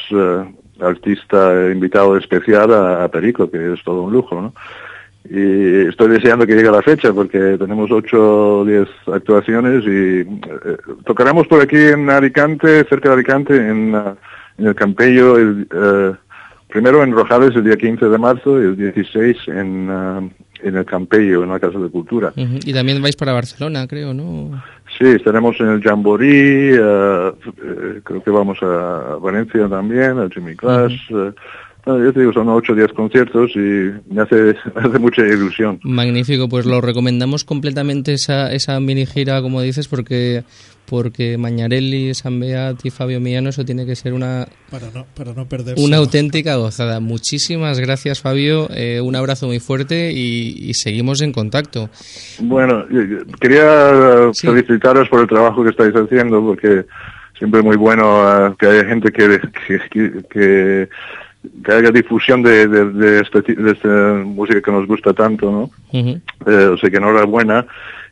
artista 0.81 1.71
invitado 1.71 2.17
especial 2.17 2.73
a, 2.73 3.07
Perico, 3.09 3.49
que 3.49 3.73
es 3.73 3.83
todo 3.83 4.03
un 4.03 4.13
lujo, 4.13 4.41
¿no? 4.41 4.53
Y 5.29 5.89
estoy 5.89 6.09
deseando 6.09 6.47
que 6.47 6.55
llegue 6.55 6.71
la 6.71 6.81
fecha 6.81 7.11
porque 7.11 7.57
tenemos 7.57 7.91
ocho 7.91 8.59
o 8.59 8.65
diez 8.65 8.87
actuaciones 9.07 9.83
y 9.83 10.21
eh, 10.21 10.77
tocaremos 11.05 11.47
por 11.47 11.61
aquí 11.61 11.75
en 11.75 12.09
Alicante, 12.09 12.85
cerca 12.85 13.09
de 13.09 13.15
Alicante, 13.15 13.55
en, 13.57 13.93
en 14.57 14.67
el 14.67 14.75
Campello, 14.75 15.37
el, 15.37 15.67
uh, 15.73 16.15
primero 16.69 17.03
en 17.03 17.11
Rojales 17.11 17.55
el 17.55 17.65
día 17.65 17.75
15 17.75 18.05
de 18.05 18.17
marzo 18.17 18.61
y 18.61 18.67
el 18.67 18.77
16 18.77 19.37
en, 19.47 19.89
uh, 19.89 20.29
en 20.63 20.77
el 20.77 20.85
Campello, 20.85 21.43
en 21.43 21.49
la 21.49 21.59
Casa 21.59 21.77
de 21.77 21.89
Cultura. 21.89 22.31
Y 22.35 22.73
también 22.73 23.01
vais 23.01 23.15
para 23.15 23.33
Barcelona, 23.33 23.85
creo, 23.87 24.13
¿no? 24.13 24.63
Sí, 24.97 25.05
estaremos 25.05 25.59
en 25.59 25.69
el 25.69 25.83
Jamboree, 25.83 26.75
eh, 26.75 27.31
eh, 27.61 28.01
creo 28.03 28.23
que 28.23 28.31
vamos 28.31 28.57
a 28.63 29.17
Valencia 29.21 29.67
también, 29.69 30.17
al 30.17 30.31
Jimmy 30.31 30.55
Class. 30.55 30.91
Uh 31.11 31.33
yo 31.87 32.13
te 32.13 32.19
digo, 32.19 32.33
son 32.33 32.49
8 32.49 32.73
o 32.73 32.75
10 32.75 32.93
conciertos 32.93 33.51
y 33.55 33.91
me 34.13 34.21
hace, 34.21 34.55
hace 34.75 34.99
mucha 34.99 35.21
ilusión. 35.21 35.79
Magnífico, 35.83 36.49
pues 36.49 36.65
lo 36.65 36.81
recomendamos 36.81 37.43
completamente 37.43 38.13
esa, 38.13 38.51
esa 38.51 38.79
mini 38.79 39.05
gira, 39.05 39.41
como 39.41 39.61
dices, 39.61 39.87
porque 39.87 40.43
porque 40.89 41.37
Mañarelli, 41.37 42.13
San 42.13 42.39
Beat 42.39 42.85
y 42.85 42.89
Fabio 42.89 43.19
Millano 43.19 43.49
eso 43.49 43.65
tiene 43.65 43.85
que 43.85 43.95
ser 43.95 44.13
una 44.13 44.47
para 44.71 44.89
no, 44.91 45.05
para 45.15 45.33
no 45.33 45.45
una 45.77 45.97
auténtica 45.97 46.55
gozada. 46.55 46.99
Muchísimas 46.99 47.79
gracias 47.79 48.21
Fabio, 48.21 48.67
eh, 48.73 49.01
un 49.01 49.15
abrazo 49.15 49.47
muy 49.47 49.59
fuerte 49.59 50.11
y, 50.13 50.73
seguimos 50.73 51.21
en 51.21 51.33
contacto. 51.33 51.89
Bueno, 52.39 52.85
quería 53.39 54.31
felicitaros 54.33 55.09
por 55.09 55.21
el 55.21 55.27
trabajo 55.27 55.63
que 55.63 55.71
estáis 55.71 55.93
haciendo 55.93 56.41
porque 56.41 56.85
siempre 57.37 57.59
es 57.59 57.65
muy 57.65 57.75
bueno 57.75 58.47
eh, 58.47 58.55
que 58.57 58.67
haya 58.67 58.85
gente 58.85 59.11
que, 59.11 59.39
que, 59.67 60.23
que 60.29 60.89
haga 61.67 61.91
difusión 61.91 62.43
de, 62.43 62.67
de, 62.67 63.21
este, 63.21 63.53
de, 63.53 63.71
esta 63.71 64.23
música 64.25 64.61
que 64.61 64.71
nos 64.71 64.87
gusta 64.87 65.13
tanto, 65.13 65.51
¿no? 65.51 65.71
Eh, 65.93 66.65
o 66.65 66.77
sea 66.77 66.89
que 66.89 66.97
enhorabuena 66.97 67.65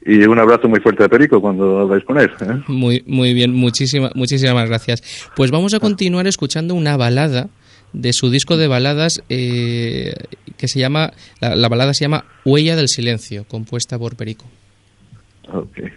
y 0.05 0.23
un 0.25 0.37
abrazo 0.37 0.69
muy 0.69 0.79
fuerte 0.79 1.03
a 1.03 1.09
Perico 1.09 1.41
cuando 1.41 1.87
vais 1.87 2.03
con 2.03 2.19
él. 2.19 2.31
¿eh? 2.41 2.61
Muy, 2.67 3.03
muy 3.07 3.33
bien, 3.33 3.53
muchísimas, 3.53 4.15
muchísimas 4.15 4.67
gracias. 4.67 5.01
Pues 5.35 5.49
vamos 5.49 5.73
a 5.73 5.79
continuar 5.79 6.27
escuchando 6.27 6.75
una 6.75 6.95
balada 6.95 7.49
de 7.91 8.13
su 8.13 8.29
disco 8.29 8.57
de 8.57 8.67
baladas 8.67 9.23
eh, 9.29 10.13
que 10.57 10.67
se 10.67 10.79
llama, 10.79 11.13
la, 11.39 11.55
la, 11.55 11.69
balada 11.69 11.93
se 11.93 12.05
llama 12.05 12.25
Huella 12.43 12.75
del 12.75 12.87
Silencio, 12.87 13.45
compuesta 13.47 13.97
por 13.97 14.15
Perico. 14.15 14.45
Okay. 15.47 15.91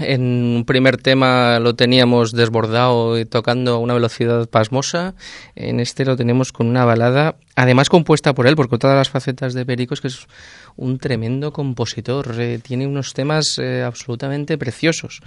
En 0.00 0.22
un 0.56 0.64
primer 0.64 0.96
tema 0.96 1.58
lo 1.58 1.74
teníamos 1.74 2.32
desbordado 2.32 3.18
y 3.18 3.24
tocando 3.24 3.74
a 3.74 3.78
una 3.78 3.94
velocidad 3.94 4.48
pasmosa. 4.48 5.14
En 5.54 5.80
este 5.80 6.04
lo 6.04 6.16
tenemos 6.16 6.52
con 6.52 6.66
una 6.66 6.84
balada, 6.84 7.36
además 7.56 7.88
compuesta 7.88 8.34
por 8.34 8.46
él, 8.46 8.56
porque 8.56 8.78
todas 8.78 8.96
las 8.96 9.10
facetas 9.10 9.54
de 9.54 9.66
Perico 9.66 9.94
es 9.94 10.00
que 10.00 10.08
es 10.08 10.26
un 10.76 10.98
tremendo 10.98 11.52
compositor. 11.52 12.34
Eh, 12.38 12.58
tiene 12.62 12.86
unos 12.86 13.12
temas 13.14 13.58
eh, 13.58 13.82
absolutamente 13.82 14.58
preciosos. 14.58 15.20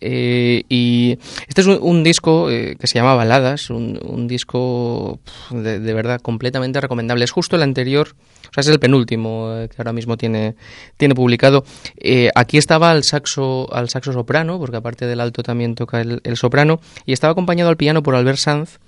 Eh, 0.00 0.64
y 0.68 1.18
este 1.46 1.60
es 1.60 1.66
un, 1.66 2.02
disco 2.02 2.48
que 2.48 2.86
se 2.86 2.98
llama 2.98 3.14
Baladas, 3.14 3.70
un, 3.70 4.26
disco 4.26 5.20
de, 5.50 5.78
de, 5.78 5.94
verdad 5.94 6.20
completamente 6.20 6.80
recomendable. 6.80 7.24
Es 7.24 7.30
justo 7.30 7.56
el 7.56 7.62
anterior 7.62 8.14
sea, 8.54 8.60
es 8.60 8.68
el 8.68 8.78
penúltimo 8.78 9.52
eh, 9.52 9.68
que 9.68 9.76
ahora 9.78 9.92
mismo 9.92 10.16
tiene, 10.16 10.54
tiene 10.96 11.14
publicado. 11.14 11.64
Eh, 11.96 12.30
aquí 12.34 12.56
estaba 12.56 12.90
al 12.90 13.02
saxo, 13.02 13.68
al 13.72 13.88
saxo 13.88 14.12
soprano, 14.12 14.58
porque 14.58 14.76
aparte 14.76 15.06
del 15.06 15.20
alto 15.20 15.42
también 15.42 15.74
toca 15.74 16.00
el, 16.00 16.36
soprano, 16.36 16.80
y 17.04 17.12
estaba 17.12 17.32
acompañado 17.32 17.70
al 17.70 17.76
piano 17.76 18.02
por 18.02 18.14
Albert 18.14 18.38
Sanz, 18.38 18.78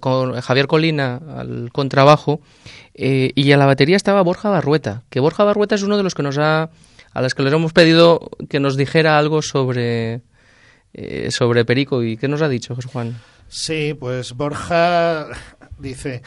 con 0.00 0.38
Javier 0.40 0.66
Colina 0.66 1.20
al 1.36 1.70
contrabajo, 1.72 2.40
eh, 2.94 3.32
y 3.34 3.52
a 3.52 3.56
la 3.56 3.66
batería 3.66 3.96
estaba 3.96 4.22
Borja 4.22 4.50
Barrueta, 4.50 5.02
que 5.10 5.18
Borja 5.18 5.44
Barrueta 5.44 5.74
es 5.74 5.82
uno 5.82 5.96
de 5.96 6.02
los 6.02 6.14
que 6.14 6.22
nos 6.22 6.36
ha, 6.38 6.70
a 7.12 7.22
los 7.22 7.34
que 7.34 7.42
les 7.42 7.52
hemos 7.52 7.72
pedido 7.72 8.30
que 8.50 8.60
nos 8.60 8.76
dijera 8.76 9.18
algo 9.18 9.40
sobre, 9.40 10.20
sobre 11.30 11.64
Perico. 11.64 12.02
¿Y 12.02 12.18
qué 12.18 12.28
nos 12.28 12.42
ha 12.42 12.48
dicho, 12.48 12.74
José 12.74 12.88
Juan? 12.92 13.16
Sí, 13.48 13.94
pues 13.98 14.34
Borja 14.34 15.28
dice, 15.78 16.22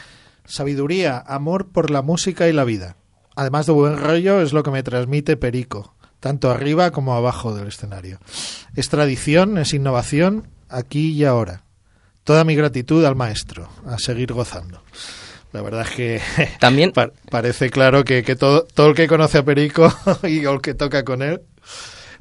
Sabiduría, 0.50 1.22
amor 1.26 1.68
por 1.68 1.90
la 1.90 2.02
música 2.02 2.48
y 2.48 2.52
la 2.52 2.64
vida. 2.64 2.96
Además 3.36 3.66
de 3.66 3.72
buen 3.72 3.96
rollo, 3.96 4.40
es 4.40 4.52
lo 4.52 4.64
que 4.64 4.72
me 4.72 4.82
transmite 4.82 5.36
Perico, 5.36 5.94
tanto 6.18 6.50
arriba 6.50 6.90
como 6.90 7.14
abajo 7.14 7.54
del 7.54 7.68
escenario. 7.68 8.18
Es 8.74 8.88
tradición, 8.88 9.58
es 9.58 9.72
innovación, 9.74 10.48
aquí 10.68 11.12
y 11.12 11.24
ahora. 11.24 11.62
Toda 12.24 12.42
mi 12.42 12.56
gratitud 12.56 13.04
al 13.04 13.14
maestro, 13.14 13.68
a 13.86 13.98
seguir 13.98 14.32
gozando. 14.32 14.82
La 15.52 15.62
verdad 15.62 15.86
es 15.88 15.90
que 15.90 16.20
también 16.58 16.92
parece 17.30 17.70
claro 17.70 18.02
que, 18.02 18.22
todo, 18.34 18.66
todo 18.74 18.88
el 18.88 18.94
que 18.96 19.06
conoce 19.06 19.38
a 19.38 19.44
Perico 19.44 19.94
y 20.24 20.44
el 20.44 20.60
que 20.60 20.74
toca 20.74 21.04
con 21.04 21.22
él 21.22 21.42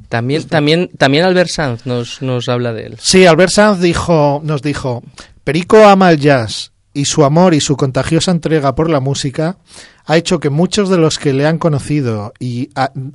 también, 0.08 0.48
también, 0.48 0.90
también 0.98 1.26
Albert 1.26 1.50
Sanz 1.50 1.86
nos, 1.86 2.22
nos 2.22 2.48
habla 2.48 2.74
de 2.74 2.86
él. 2.86 2.98
Sí, 3.02 3.26
Albert 3.26 3.52
Sanz 3.52 3.82
dijo, 3.82 4.40
nos 4.44 4.62
dijo, 4.62 5.04
Perico 5.44 5.84
ama 5.84 6.12
el 6.12 6.20
jazz 6.20 6.69
y 6.94 7.06
su 7.06 7.24
amor 7.24 7.54
y 7.54 7.60
su 7.60 7.78
contagiosa 7.78 8.32
entrega 8.32 8.76
por 8.76 8.90
la 8.90 9.00
música 9.00 9.58
ha 10.06 10.18
hecho 10.18 10.40
que 10.40 10.50
muchos 10.50 10.90
de 10.90 10.98
los 10.98 11.20
que 11.20 11.34
le 11.34 11.46
han 11.46 11.60
conocido 11.60 12.34
y 12.40 12.70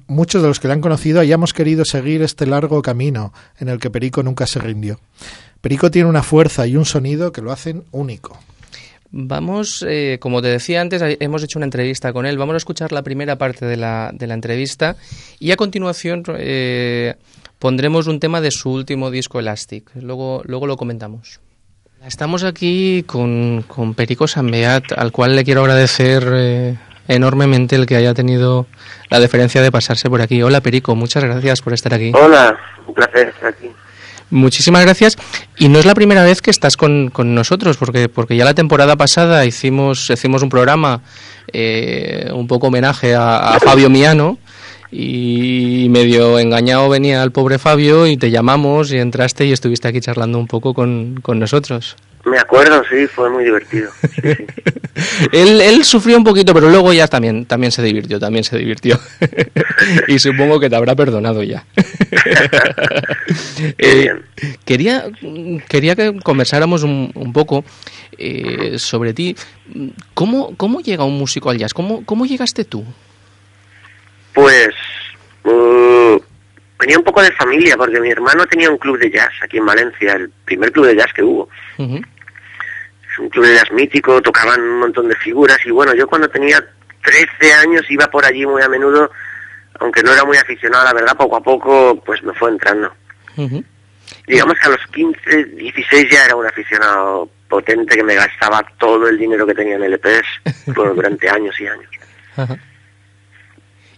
muchos 0.07 0.43
de 0.43 0.49
los 0.49 0.61
que 0.61 0.69
le 0.69 0.75
han 0.75 0.81
conocido 0.81 1.21
hayamos 1.21 1.53
querido 1.53 1.85
seguir 1.85 2.23
este 2.23 2.47
largo 2.47 2.83
camino 2.83 3.33
en 3.59 3.69
el 3.69 3.81
que 3.81 3.91
Perico 3.91 4.23
nunca 4.23 4.47
se 4.47 4.61
rindió. 4.61 5.01
Perico 5.61 5.91
tiene 5.91 6.09
una 6.09 6.23
fuerza 6.23 6.67
y 6.67 6.77
un 6.77 6.85
sonido 6.85 7.33
que 7.33 7.43
lo 7.43 7.51
hacen 7.51 7.85
único. 7.91 8.39
Vamos, 9.17 9.85
eh, 9.89 10.19
como 10.21 10.43
te 10.43 10.49
decía 10.49 10.81
antes, 10.81 11.01
hemos 11.21 11.43
hecho 11.43 11.59
una 11.59 11.67
entrevista 11.67 12.13
con 12.13 12.27
él. 12.27 12.37
Vamos 12.37 12.55
a 12.55 12.57
escuchar 12.57 12.91
la 12.91 13.03
primera 13.03 13.39
parte 13.39 13.65
de 13.65 13.77
la, 13.77 14.11
de 14.13 14.27
la 14.27 14.35
entrevista 14.35 14.97
y 15.39 15.53
a 15.53 15.57
continuación 15.57 16.25
eh, 16.37 17.15
pondremos 17.61 18.09
un 18.09 18.19
tema 18.19 18.41
de 18.41 18.51
su 18.51 18.73
último 18.73 19.11
disco 19.11 19.39
Elastic. 19.39 19.91
Luego, 19.95 20.43
luego 20.45 20.67
lo 20.67 20.77
comentamos. 20.77 21.41
Estamos 22.07 22.45
aquí 22.45 23.03
con, 23.07 23.65
con 23.67 23.95
Perico 23.95 24.29
Sambeat, 24.29 24.93
al 24.93 25.11
cual 25.11 25.35
le 25.37 25.43
quiero 25.43 25.63
agradecer 25.63 26.23
eh, 26.35 26.77
enormemente 27.09 27.77
el 27.77 27.87
que 27.87 27.97
haya 27.97 28.13
tenido 28.13 28.67
la 29.09 29.21
deferencia 29.21 29.63
de 29.63 29.73
pasarse 29.73 30.11
por 30.11 30.21
aquí. 30.21 30.43
Hola 30.43 30.61
Perico, 30.61 30.95
muchas 30.95 31.25
gracias 31.25 31.63
por 31.63 31.73
estar 31.73 31.95
aquí. 31.95 32.13
Hola, 32.15 32.59
un 32.87 32.93
placer 32.93 33.29
estar 33.29 33.49
aquí. 33.49 33.71
Muchísimas 34.29 34.83
gracias. 34.83 35.17
Y 35.57 35.69
no 35.69 35.79
es 35.79 35.87
la 35.87 35.95
primera 35.95 36.23
vez 36.25 36.43
que 36.43 36.51
estás 36.51 36.77
con, 36.77 37.09
con 37.09 37.35
nosotros, 37.35 37.79
porque, 37.79 38.11
porque 38.11 38.37
ya 38.37 38.45
la 38.45 38.55
temporada 38.55 38.97
pasada 38.97 39.47
hicimos, 39.47 40.11
hicimos 40.11 40.43
un 40.43 40.51
programa, 40.51 41.01
eh, 41.55 42.29
un 42.35 42.47
poco 42.47 42.67
homenaje 42.67 43.15
a, 43.15 43.55
a 43.55 43.61
Fabio 43.61 43.89
Miano, 43.89 44.37
y 44.97 45.89
medio 45.91 46.39
engañado 46.39 46.89
venía 46.89 47.21
el 47.25 47.33
pobre 47.33 47.59
Fabio 47.59 48.07
y 48.07 48.17
te 48.17 48.31
llamamos 48.31 48.93
y 48.93 48.99
entraste 48.99 49.45
y 49.45 49.51
estuviste 49.51 49.89
aquí 49.89 50.01
charlando 50.01 50.39
un 50.39 50.47
poco 50.47 50.73
con, 50.73 51.21
nosotros. 51.27 51.97
Me 52.25 52.39
acuerdo, 52.39 52.81
sí, 52.89 53.09
fue 53.09 53.29
muy 53.29 53.43
divertido. 53.43 53.91
él, 55.33 55.61
él 55.61 55.85
sufrió 55.85 56.17
un 56.17 56.23
poquito, 56.23 56.55
pero 56.55 56.71
luego 56.71 56.93
ya 56.93 57.09
también, 57.09 57.45
también 57.45 57.73
se 57.73 57.83
divirtió, 57.83 58.21
también 58.21 58.45
se 58.45 58.57
divirtió. 58.57 58.99
y 60.09 60.21
supongo 60.21 60.61
que 60.61 60.71
te 60.71 60.77
habrá 60.77 60.95
perdonado 60.95 61.43
ya. 61.43 61.65
Eh, 63.79 64.11
quería, 64.65 65.05
quería 65.69 65.97
que 65.97 66.19
conversáramos 66.23 66.83
un, 66.83 67.11
un 67.15 67.33
poco 67.33 67.65
eh, 68.19 68.79
sobre 68.79 69.15
ti. 69.15 69.37
¿Cómo, 70.13 70.57
¿Cómo 70.57 70.81
llega 70.81 71.05
un 71.05 71.19
músico 71.19 71.51
al 71.51 71.59
jazz? 71.59 71.73
¿Cómo, 71.73 72.05
cómo 72.05 72.27
llegaste 72.27 72.65
tú? 72.65 72.85
Pues 74.35 74.71
uh, 75.45 76.19
venía 76.79 76.99
un 76.99 77.05
poco 77.05 77.23
de 77.23 77.33
familia, 77.33 77.77
porque 77.77 78.01
mi 78.01 78.11
hermano 78.11 78.45
tenía 78.47 78.69
un 78.71 78.79
club 78.79 78.99
de 78.99 79.11
jazz 79.11 79.33
aquí 79.43 79.59
en 79.59 79.67
Valencia, 79.67 80.15
el 80.15 80.31
primer 80.45 80.73
club 80.73 80.87
de 80.87 80.97
jazz 80.97 81.13
que 81.15 81.23
hubo. 81.23 81.49
Es 81.79 83.19
un 83.19 83.29
club 83.31 83.47
de 83.47 83.55
jazz 83.55 83.71
mítico, 83.73 84.21
tocaban 84.21 84.61
un 84.61 84.81
montón 84.81 85.09
de 85.09 85.17
figuras 85.17 85.59
y 85.65 85.71
bueno, 85.71 85.95
yo 85.95 86.07
cuando 86.07 86.29
tenía 86.29 86.63
13 87.05 87.55
años 87.55 87.83
iba 87.89 88.07
por 88.09 88.25
allí 88.25 88.45
muy 88.45 88.61
a 88.63 88.69
menudo, 88.69 89.11
aunque 89.81 90.03
no 90.03 90.13
era 90.13 90.25
muy 90.25 90.37
aficionado, 90.37 90.85
la 90.85 90.93
verdad, 90.93 91.17
poco 91.17 91.37
a 91.37 91.43
poco 91.43 92.03
pues 92.05 92.23
me 92.23 92.35
fue 92.35 92.51
entrando. 92.51 92.93
Digamos 94.27 94.55
que 94.59 94.67
a 94.67 94.71
los 94.71 94.87
15, 94.93 95.45
16 95.45 96.07
ya 96.11 96.25
era 96.25 96.37
un 96.37 96.47
aficionado 96.47 97.29
potente 97.49 97.97
que 97.97 98.05
me 98.05 98.15
gastaba 98.15 98.65
todo 98.79 99.09
el 99.09 99.19
dinero 99.19 99.47
que 99.47 99.55
tenía 99.55 99.77
en 99.77 99.85
LPs 99.85 100.27
durante 100.75 101.29
años 101.29 101.55
y 101.61 101.67
años. 101.67 101.91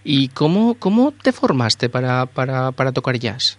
¿Y 0.08 0.28
cómo, 0.28 0.76
cómo 0.78 1.10
te 1.10 1.32
formaste 1.32 1.88
para, 1.88 2.26
para, 2.26 2.70
para 2.70 2.92
tocar 2.92 3.18
jazz? 3.18 3.58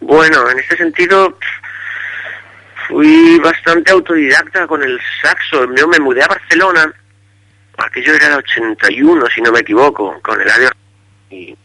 Bueno, 0.00 0.50
en 0.50 0.58
este 0.58 0.76
sentido 0.76 1.38
fui 2.88 3.38
bastante 3.38 3.92
autodidacta 3.92 4.66
con 4.66 4.82
el 4.82 4.98
saxo. 5.22 5.72
Yo 5.76 5.86
me 5.86 6.00
mudé 6.00 6.24
a 6.24 6.26
Barcelona, 6.26 6.92
aquello 7.78 8.12
era 8.12 8.26
el 8.26 8.38
81, 8.38 9.26
si 9.32 9.40
no 9.40 9.52
me 9.52 9.60
equivoco, 9.60 10.20
con 10.20 10.40
el 10.40 10.48
y, 11.30 11.56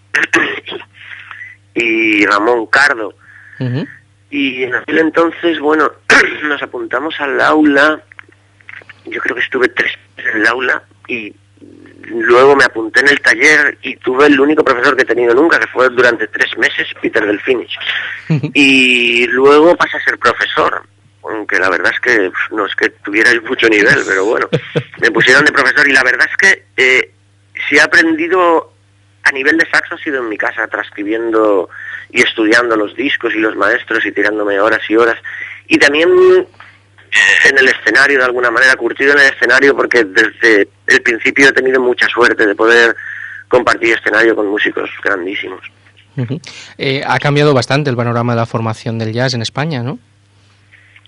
y 1.73 2.23
Ramón 2.28 2.67
Cardo. 2.67 3.15
Y 4.30 4.62
en 4.63 4.75
aquel 4.75 4.99
entonces, 4.99 5.60
bueno, 5.60 5.91
nos 6.43 6.62
apuntamos 6.62 7.19
al 7.19 7.41
aula, 7.41 7.99
yo 9.06 9.19
creo 9.21 9.36
que 9.36 9.41
estuve 9.41 9.69
tres 9.69 9.91
meses 10.15 10.36
en 10.36 10.41
el 10.41 10.47
aula 10.47 10.84
y 11.08 11.34
Luego 12.07 12.55
me 12.55 12.65
apunté 12.65 12.99
en 13.01 13.09
el 13.09 13.21
taller 13.21 13.77
y 13.81 13.95
tuve 13.97 14.27
el 14.27 14.39
único 14.39 14.63
profesor 14.63 14.95
que 14.95 15.03
he 15.03 15.05
tenido 15.05 15.33
nunca, 15.33 15.59
que 15.59 15.67
fue 15.67 15.89
durante 15.89 16.27
tres 16.27 16.57
meses, 16.57 16.87
Peter 17.01 17.25
Delfinich. 17.25 17.77
y 18.53 19.25
luego 19.27 19.75
pasé 19.75 19.97
a 19.97 20.03
ser 20.03 20.17
profesor, 20.17 20.83
aunque 21.23 21.57
la 21.57 21.69
verdad 21.69 21.91
es 21.93 21.99
que 21.99 22.31
no 22.51 22.65
es 22.65 22.75
que 22.75 22.89
tuviera 22.89 23.31
mucho 23.41 23.67
nivel, 23.67 23.99
pero 24.07 24.25
bueno, 24.25 24.47
me 25.01 25.11
pusieron 25.11 25.45
de 25.45 25.51
profesor 25.51 25.87
y 25.87 25.93
la 25.93 26.03
verdad 26.03 26.27
es 26.29 26.37
que 26.37 26.65
eh, 26.77 27.11
si 27.67 27.77
he 27.77 27.81
aprendido 27.81 28.73
a 29.23 29.31
nivel 29.31 29.57
de 29.57 29.69
saxo 29.69 29.95
ha 29.95 29.97
sido 29.97 30.19
en 30.19 30.29
mi 30.29 30.37
casa, 30.37 30.67
transcribiendo 30.67 31.69
y 32.11 32.21
estudiando 32.21 32.75
los 32.75 32.95
discos 32.95 33.33
y 33.33 33.39
los 33.39 33.55
maestros 33.55 34.05
y 34.05 34.11
tirándome 34.11 34.59
horas 34.59 34.81
y 34.87 34.95
horas. 34.95 35.17
Y 35.67 35.77
también 35.79 36.09
en 37.49 37.58
el 37.58 37.67
escenario 37.67 38.19
de 38.19 38.25
alguna 38.25 38.51
manera, 38.51 38.75
curtido 38.75 39.13
en 39.13 39.19
el 39.19 39.34
escenario 39.34 39.75
porque 39.75 40.04
desde 40.04 40.67
el 40.88 41.01
principio 41.01 41.49
he 41.49 41.54
tenido 41.54 41.80
mucha 41.80 42.08
suerte 42.08 42.45
de 42.45 42.56
poder 42.56 42.95
compartir 43.47 43.97
escenario 43.97 44.36
con 44.36 44.47
músicos 44.47 44.89
grandísimos. 45.04 45.62
Eh, 46.78 47.04
ha 47.06 47.19
cambiado 47.19 47.54
bastante 47.54 47.89
el 47.89 47.95
panorama 47.95 48.34
de 48.34 48.39
la 48.39 48.45
formación 48.45 48.97
del 48.97 49.13
jazz 49.13 49.34
en 49.34 49.41
España, 49.41 49.84
¿no? 49.84 49.99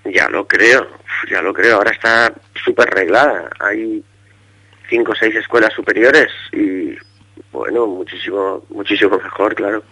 Ya 0.04 0.28
lo 0.28 0.46
creo, 0.46 0.86
ya 1.30 1.42
lo 1.42 1.52
creo. 1.52 1.76
Ahora 1.76 1.90
está 1.90 2.32
súper 2.64 2.88
reglada. 2.90 3.50
Hay 3.60 4.02
cinco 4.88 5.12
o 5.12 5.14
seis 5.14 5.34
escuelas 5.34 5.72
superiores 5.74 6.28
y, 6.52 6.96
bueno, 7.52 7.86
muchísimo, 7.86 8.64
muchísimo 8.70 9.18
mejor, 9.18 9.54
claro. 9.54 9.82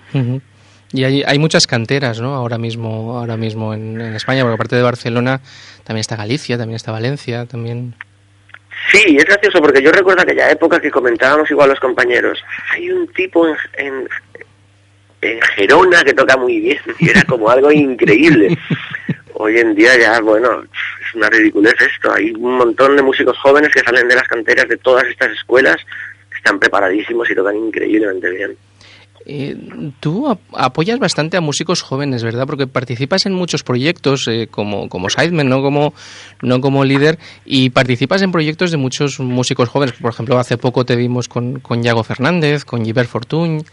Y 0.96 1.04
hay, 1.04 1.22
hay 1.26 1.38
muchas 1.38 1.66
canteras, 1.66 2.22
¿no? 2.22 2.34
Ahora 2.34 2.56
mismo, 2.56 3.18
ahora 3.18 3.36
mismo 3.36 3.74
en, 3.74 4.00
España, 4.14 4.42
porque 4.42 4.54
aparte 4.54 4.76
de 4.76 4.82
Barcelona 4.82 5.42
también 5.84 6.00
está 6.00 6.16
Galicia, 6.16 6.56
también 6.56 6.76
está 6.76 6.90
Valencia, 6.90 7.44
también. 7.44 7.94
Sí, 8.90 9.14
es 9.18 9.24
gracioso 9.26 9.60
porque 9.60 9.82
yo 9.82 9.92
recuerdo 9.92 10.22
aquella 10.22 10.50
época 10.50 10.80
que 10.80 10.90
comentábamos 10.90 11.50
igual 11.50 11.68
los 11.68 11.80
compañeros. 11.80 12.42
Hay 12.72 12.90
un 12.90 13.08
tipo 13.08 13.46
en, 13.46 13.56
en, 13.76 14.08
en 15.20 15.42
Gerona 15.42 16.02
que 16.02 16.14
toca 16.14 16.38
muy 16.38 16.60
bien 16.60 16.80
y 16.98 17.10
era 17.10 17.22
como 17.24 17.50
algo 17.50 17.70
increíble. 17.70 18.56
Hoy 19.34 19.58
en 19.58 19.74
día 19.74 19.98
ya, 19.98 20.18
bueno, 20.20 20.62
es 20.62 21.14
una 21.14 21.28
ridiculez 21.28 21.74
esto. 21.78 22.10
Hay 22.10 22.30
un 22.30 22.56
montón 22.56 22.96
de 22.96 23.02
músicos 23.02 23.36
jóvenes 23.36 23.68
que 23.68 23.80
salen 23.80 24.08
de 24.08 24.14
las 24.14 24.26
canteras 24.26 24.66
de 24.66 24.78
todas 24.78 25.04
estas 25.04 25.32
escuelas, 25.32 25.76
están 26.34 26.58
preparadísimos 26.58 27.30
y 27.30 27.34
tocan 27.34 27.54
increíblemente 27.54 28.30
bien. 28.30 28.56
Eh, 29.28 29.56
tú 29.98 30.38
apoyas 30.52 31.00
bastante 31.00 31.36
a 31.36 31.40
músicos 31.40 31.82
jóvenes, 31.82 32.22
¿verdad? 32.22 32.46
Porque 32.46 32.68
participas 32.68 33.26
en 33.26 33.32
muchos 33.32 33.64
proyectos 33.64 34.28
eh, 34.28 34.46
como, 34.48 34.88
como 34.88 35.10
sideman, 35.10 35.48
no 35.48 35.62
como, 35.62 35.94
no 36.42 36.60
como 36.60 36.84
líder, 36.84 37.18
y 37.44 37.70
participas 37.70 38.22
en 38.22 38.30
proyectos 38.30 38.70
de 38.70 38.76
muchos 38.76 39.18
músicos 39.18 39.68
jóvenes. 39.68 39.96
Por 40.00 40.12
ejemplo, 40.12 40.38
hace 40.38 40.56
poco 40.58 40.86
te 40.86 40.94
vimos 40.94 41.28
con, 41.28 41.58
con 41.58 41.82
Yago 41.82 42.04
Fernández, 42.04 42.64
con 42.64 42.84
Gilbert 42.84 43.08
Fortuny. 43.08 43.64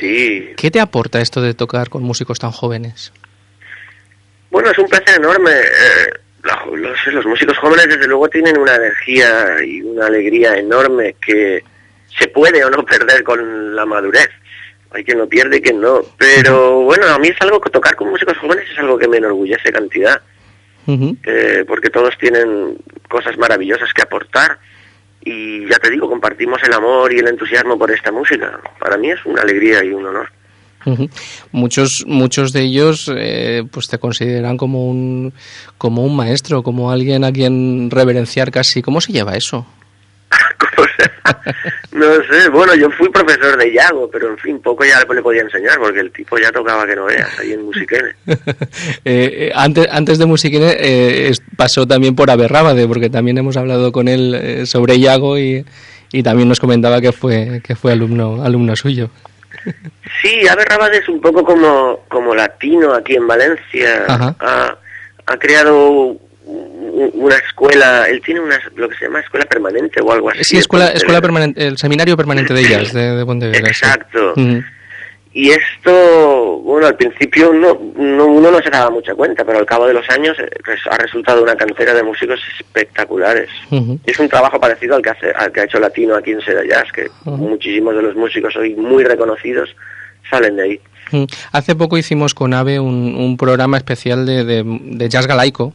Sí. 0.00 0.48
¿Qué 0.56 0.70
te 0.70 0.80
aporta 0.80 1.20
esto 1.20 1.42
de 1.42 1.52
tocar 1.52 1.90
con 1.90 2.02
músicos 2.02 2.38
tan 2.38 2.50
jóvenes? 2.50 3.12
Bueno, 4.50 4.70
es 4.70 4.78
un 4.78 4.86
placer 4.86 5.16
enorme. 5.18 5.50
Eh, 5.50 6.10
los, 6.42 7.14
los 7.14 7.26
músicos 7.26 7.58
jóvenes, 7.58 7.88
desde 7.88 8.06
luego, 8.06 8.26
tienen 8.28 8.58
una 8.58 8.74
energía 8.74 9.62
y 9.62 9.82
una 9.82 10.06
alegría 10.06 10.56
enorme 10.56 11.14
que 11.24 11.62
se 12.18 12.28
puede 12.28 12.64
o 12.64 12.70
no 12.70 12.84
perder 12.84 13.22
con 13.24 13.74
la 13.74 13.86
madurez. 13.86 14.30
Hay 14.92 15.04
quien 15.04 15.18
lo 15.18 15.28
pierde 15.28 15.58
y 15.58 15.60
quien 15.60 15.80
no. 15.80 16.00
Pero 16.18 16.80
bueno, 16.82 17.06
a 17.06 17.18
mí 17.18 17.28
es 17.28 17.40
algo 17.40 17.60
que 17.60 17.70
tocar 17.70 17.94
con 17.94 18.10
músicos 18.10 18.36
jóvenes 18.38 18.68
es 18.70 18.78
algo 18.78 18.98
que 18.98 19.08
me 19.08 19.18
enorgullece 19.18 19.72
cantidad. 19.72 20.20
Eh, 20.88 21.64
porque 21.68 21.88
todos 21.88 22.18
tienen 22.18 22.76
cosas 23.08 23.38
maravillosas 23.38 23.92
que 23.92 24.02
aportar 24.02 24.58
y 25.22 25.68
ya 25.68 25.78
te 25.78 25.90
digo, 25.90 26.08
compartimos 26.08 26.60
el 26.64 26.72
amor 26.72 27.12
y 27.12 27.18
el 27.18 27.28
entusiasmo 27.28 27.78
por 27.78 27.92
esta 27.92 28.10
música. 28.10 28.58
Para 28.78 28.96
mí 28.96 29.10
es 29.10 29.24
una 29.24 29.42
alegría 29.42 29.84
y 29.84 29.90
un 29.90 30.06
honor. 30.06 30.28
Muchos, 31.52 32.04
muchos 32.06 32.52
de 32.52 32.62
ellos 32.62 33.10
eh, 33.14 33.64
pues 33.70 33.88
te 33.88 33.98
consideran 33.98 34.56
como 34.56 34.88
un, 34.88 35.34
como 35.76 36.04
un 36.04 36.16
maestro, 36.16 36.62
como 36.62 36.90
alguien 36.90 37.22
a 37.24 37.32
quien 37.32 37.90
reverenciar 37.90 38.50
casi. 38.50 38.80
¿Cómo 38.80 39.00
se 39.00 39.12
lleva 39.12 39.36
eso? 39.36 39.66
no 41.92 42.06
sé, 42.30 42.48
bueno, 42.50 42.74
yo 42.74 42.90
fui 42.90 43.08
profesor 43.10 43.56
de 43.56 43.72
Yago, 43.72 44.10
pero 44.10 44.28
en 44.30 44.38
fin, 44.38 44.60
poco 44.60 44.84
ya 44.84 45.00
le 45.00 45.22
podía 45.22 45.42
enseñar, 45.42 45.78
porque 45.78 46.00
el 46.00 46.12
tipo 46.12 46.38
ya 46.38 46.50
tocaba 46.52 46.86
que 46.86 46.96
no 46.96 47.06
veas, 47.06 47.38
ahí 47.38 47.52
en 47.52 47.64
Musiquene. 47.64 48.10
Eh, 49.04 49.48
eh, 49.48 49.52
antes, 49.54 49.88
antes 49.90 50.18
de 50.18 50.26
Musiquene 50.26 50.76
eh, 50.78 51.32
pasó 51.56 51.86
también 51.86 52.14
por 52.14 52.30
Aberrábade, 52.30 52.86
porque 52.86 53.08
también 53.08 53.38
hemos 53.38 53.56
hablado 53.56 53.92
con 53.92 54.08
él 54.08 54.66
sobre 54.66 54.98
Yago 54.98 55.38
y, 55.38 55.64
y, 56.12 56.22
también 56.22 56.48
nos 56.48 56.60
comentaba 56.60 57.00
que 57.00 57.12
fue, 57.12 57.60
que 57.64 57.74
fue 57.74 57.92
alumno, 57.92 58.42
alumno 58.44 58.76
suyo. 58.76 59.10
Sí, 60.22 60.46
Aberrábade 60.46 60.98
es 60.98 61.08
un 61.08 61.20
poco 61.20 61.44
como, 61.44 62.00
como 62.08 62.34
latino 62.34 62.92
aquí 62.92 63.14
en 63.14 63.26
Valencia. 63.26 64.04
Ha, 64.08 64.76
ha 65.26 65.36
creado 65.38 66.18
una 67.14 67.36
escuela, 67.36 68.06
él 68.08 68.20
tiene 68.24 68.40
una, 68.40 68.58
lo 68.76 68.88
que 68.88 68.96
se 68.96 69.04
llama 69.06 69.20
escuela 69.20 69.46
permanente 69.46 70.00
o 70.00 70.12
algo 70.12 70.30
así. 70.30 70.44
Sí, 70.44 70.58
escuela, 70.58 70.88
escuela 70.88 71.20
permanente, 71.20 71.66
el 71.66 71.78
seminario 71.78 72.16
permanente 72.16 72.54
de 72.54 72.60
ellas 72.60 72.92
de, 72.92 73.16
de 73.16 73.26
Pontevedra. 73.26 73.68
Exacto. 73.68 74.34
Y 75.32 75.50
esto, 75.50 76.58
bueno, 76.64 76.88
al 76.88 76.96
principio 76.96 77.52
no, 77.52 77.74
uno 77.74 78.50
no 78.50 78.60
se 78.60 78.68
daba 78.68 78.90
mucha 78.90 79.14
cuenta, 79.14 79.44
pero 79.44 79.60
al 79.60 79.66
cabo 79.66 79.86
de 79.86 79.94
los 79.94 80.08
años 80.10 80.36
eh, 80.40 80.50
ha 80.90 80.96
resultado 80.96 81.42
una 81.42 81.54
cantera 81.54 81.94
de 81.94 82.02
músicos 82.02 82.40
espectaculares. 82.58 83.48
Es 84.04 84.18
un 84.18 84.28
trabajo 84.28 84.58
parecido 84.58 84.96
al 84.96 85.02
que, 85.02 85.10
hace, 85.10 85.30
al 85.30 85.52
que 85.52 85.60
ha 85.60 85.64
hecho 85.64 85.78
Latino 85.78 86.16
aquí 86.16 86.32
en 86.32 86.40
Seda 86.40 86.64
Jazz, 86.66 86.90
que 86.92 87.08
muchísimos 87.24 87.94
de 87.94 88.02
los 88.02 88.16
músicos 88.16 88.56
hoy 88.56 88.74
muy 88.74 89.04
reconocidos 89.04 89.74
salen 90.28 90.56
de 90.56 90.62
ahí. 90.62 90.80
Hace 91.52 91.74
poco 91.74 91.98
hicimos 91.98 92.34
con 92.34 92.54
AVE 92.54 92.80
un, 92.80 93.14
un 93.16 93.36
programa 93.36 93.76
especial 93.76 94.26
de, 94.26 94.44
de, 94.44 95.08
jazz 95.08 95.26
galaico, 95.26 95.74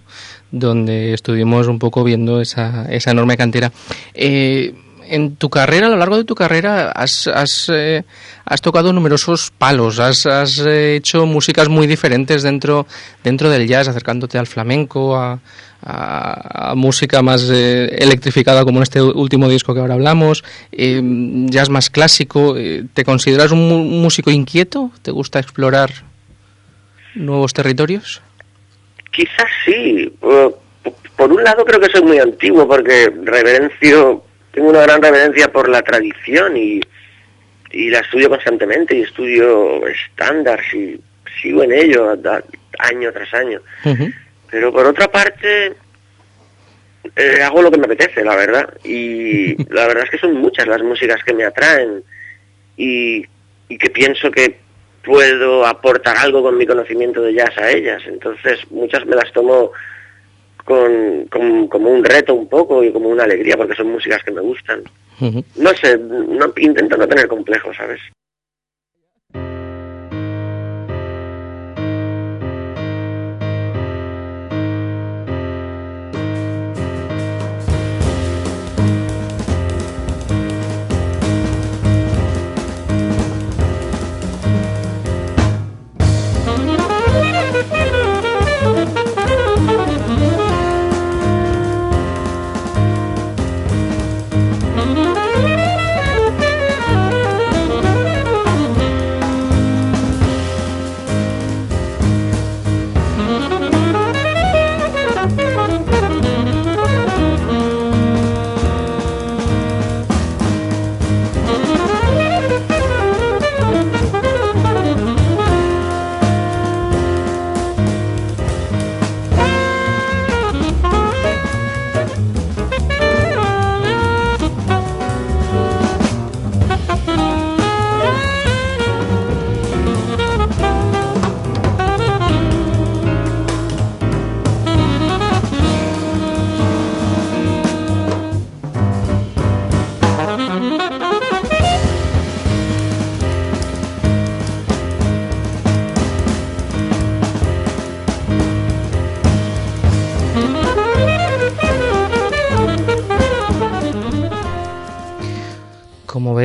donde 0.52 1.14
estuvimos 1.14 1.68
un 1.68 1.80
poco 1.80 2.04
viendo 2.04 2.42
esa, 2.42 2.86
esa 2.92 3.12
enorme 3.12 3.38
cantera. 3.38 3.72
Eh, 4.14 4.74
en 5.08 5.36
tu 5.36 5.50
carrera, 5.50 5.88
a 5.88 5.90
lo 5.90 5.98
largo 5.98 6.18
de 6.18 6.24
tu 6.24 6.36
carrera, 6.36 6.92
has, 6.92 7.28
has, 7.28 7.70
eh, 7.70 8.04
has 8.46 8.62
tocado 8.62 8.94
numerosos 8.94 9.52
palos, 9.58 10.00
has, 10.00 10.26
has 10.26 10.60
eh, 10.60 10.96
hecho 10.96 11.26
músicas 11.26 11.70
muy 11.70 11.88
diferentes 11.88 12.44
dentro, 12.44 12.86
dentro 13.24 13.50
del 13.50 13.68
jazz, 13.68 13.88
acercándote 13.88 14.38
al 14.38 14.48
flamenco, 14.48 15.16
a, 15.16 15.40
música 16.76 17.22
más 17.22 17.48
eh, 17.52 17.96
electrificada 18.00 18.66
como 18.66 18.80
en 18.80 18.84
este 18.84 19.00
último 19.00 19.48
disco 19.48 19.76
que 19.76 19.82
ahora 19.82 19.94
hablamos, 19.94 20.44
eh, 20.72 21.00
jazz 21.46 21.70
más 21.70 21.92
clásico. 21.92 22.56
¿Te 22.92 23.06
consideras 23.06 23.52
un 23.52 24.02
músico 24.02 24.32
inquieto? 24.32 24.90
¿Te 25.04 25.12
gusta 25.12 25.38
explorar 25.38 25.92
nuevos 27.14 27.54
territorios? 27.54 28.24
Quizás 29.16 29.50
sí. 29.64 30.14
Por 30.20 31.32
un 31.32 31.44
lado 31.44 31.64
creo 31.64 31.80
que 31.80 31.90
soy 31.90 32.02
muy 32.02 32.20
antiguo 32.20 32.68
porque 32.68 33.12
reverencio, 33.24 34.24
tengo 34.52 34.70
una 34.70 34.82
gran 34.82 35.02
reverencia 35.02 35.52
por 35.52 35.70
la 35.70 35.82
tradición 35.82 36.58
y, 36.58 36.82
y 37.72 37.90
la 37.90 38.00
estudio 38.00 38.30
constantemente 38.30 38.98
y 38.98 39.02
estudio 39.04 39.88
estándares 39.88 40.74
y 40.74 41.00
sigo 41.42 41.64
en 41.64 41.72
ello 41.72 42.18
año 42.80 43.12
tras 43.12 43.34
año. 43.34 43.62
Pero 44.52 44.72
por 44.72 44.86
otra 44.86 45.08
parte, 45.08 45.74
eh, 47.16 47.42
hago 47.44 47.62
lo 47.62 47.72
que 47.72 47.78
me 47.78 47.86
apetece, 47.86 48.24
la 48.24 48.36
verdad. 48.36 48.74
Y 48.84 49.56
la 49.74 49.88
verdad 49.88 50.04
es 50.06 50.10
que 50.10 50.18
son 50.18 50.34
muchas 50.36 50.68
las 50.68 50.82
músicas 50.82 51.24
que 51.24 51.34
me 51.34 51.46
atraen 51.46 52.04
y, 52.78 53.26
que 53.78 53.90
pienso 53.90 54.32
que 54.32 54.60
puedo 55.06 55.66
aportar 55.66 56.18
algo 56.18 56.42
con 56.42 56.58
mi 56.58 56.66
conocimiento 56.66 57.22
de 57.22 57.34
jazz 57.34 57.58
a 57.58 57.72
ellas. 57.72 58.02
Entonces 58.08 58.60
muchas 58.72 59.06
me 59.06 59.16
las 59.16 59.32
tomo 59.32 59.72
con, 60.66 61.28
como 61.28 61.90
un 61.90 62.04
reto 62.04 62.34
un 62.34 62.50
poco 62.50 62.84
y 62.84 62.92
como 62.92 63.10
una 63.10 63.24
alegría 63.24 63.56
porque 63.56 63.76
son 63.76 63.92
músicas 63.92 64.24
que 64.24 64.32
me 64.32 64.42
gustan. 64.42 64.84
No 65.56 65.70
sé, 65.76 65.98
no, 65.98 66.52
intento 66.58 66.98
no 66.98 67.08
tener 67.08 67.28
complejos, 67.28 67.78
¿sabes? 67.78 68.02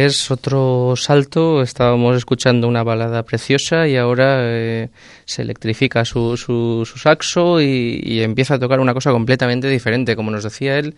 Es 0.07 0.31
otro 0.31 0.95
salto. 0.97 1.63
Estábamos 1.63 2.17
escuchando 2.17 2.69
una 2.69 2.83
balada 2.83 3.23
preciosa 3.23 3.87
y 3.87 3.97
ahora 3.97 4.39
eh, 4.41 4.89
se 5.25 5.43
electrifica 5.43 6.05
su, 6.05 6.37
su, 6.37 6.85
saxo 6.85 7.61
y, 7.61 8.21
empieza 8.23 8.55
a 8.55 8.59
tocar 8.59 8.81
una 8.81 8.95
cosa 8.95 9.11
completamente 9.13 9.69
diferente. 9.69 10.17
Como 10.17 10.31
nos 10.31 10.45
decía 10.45 10.79
él, 10.79 10.95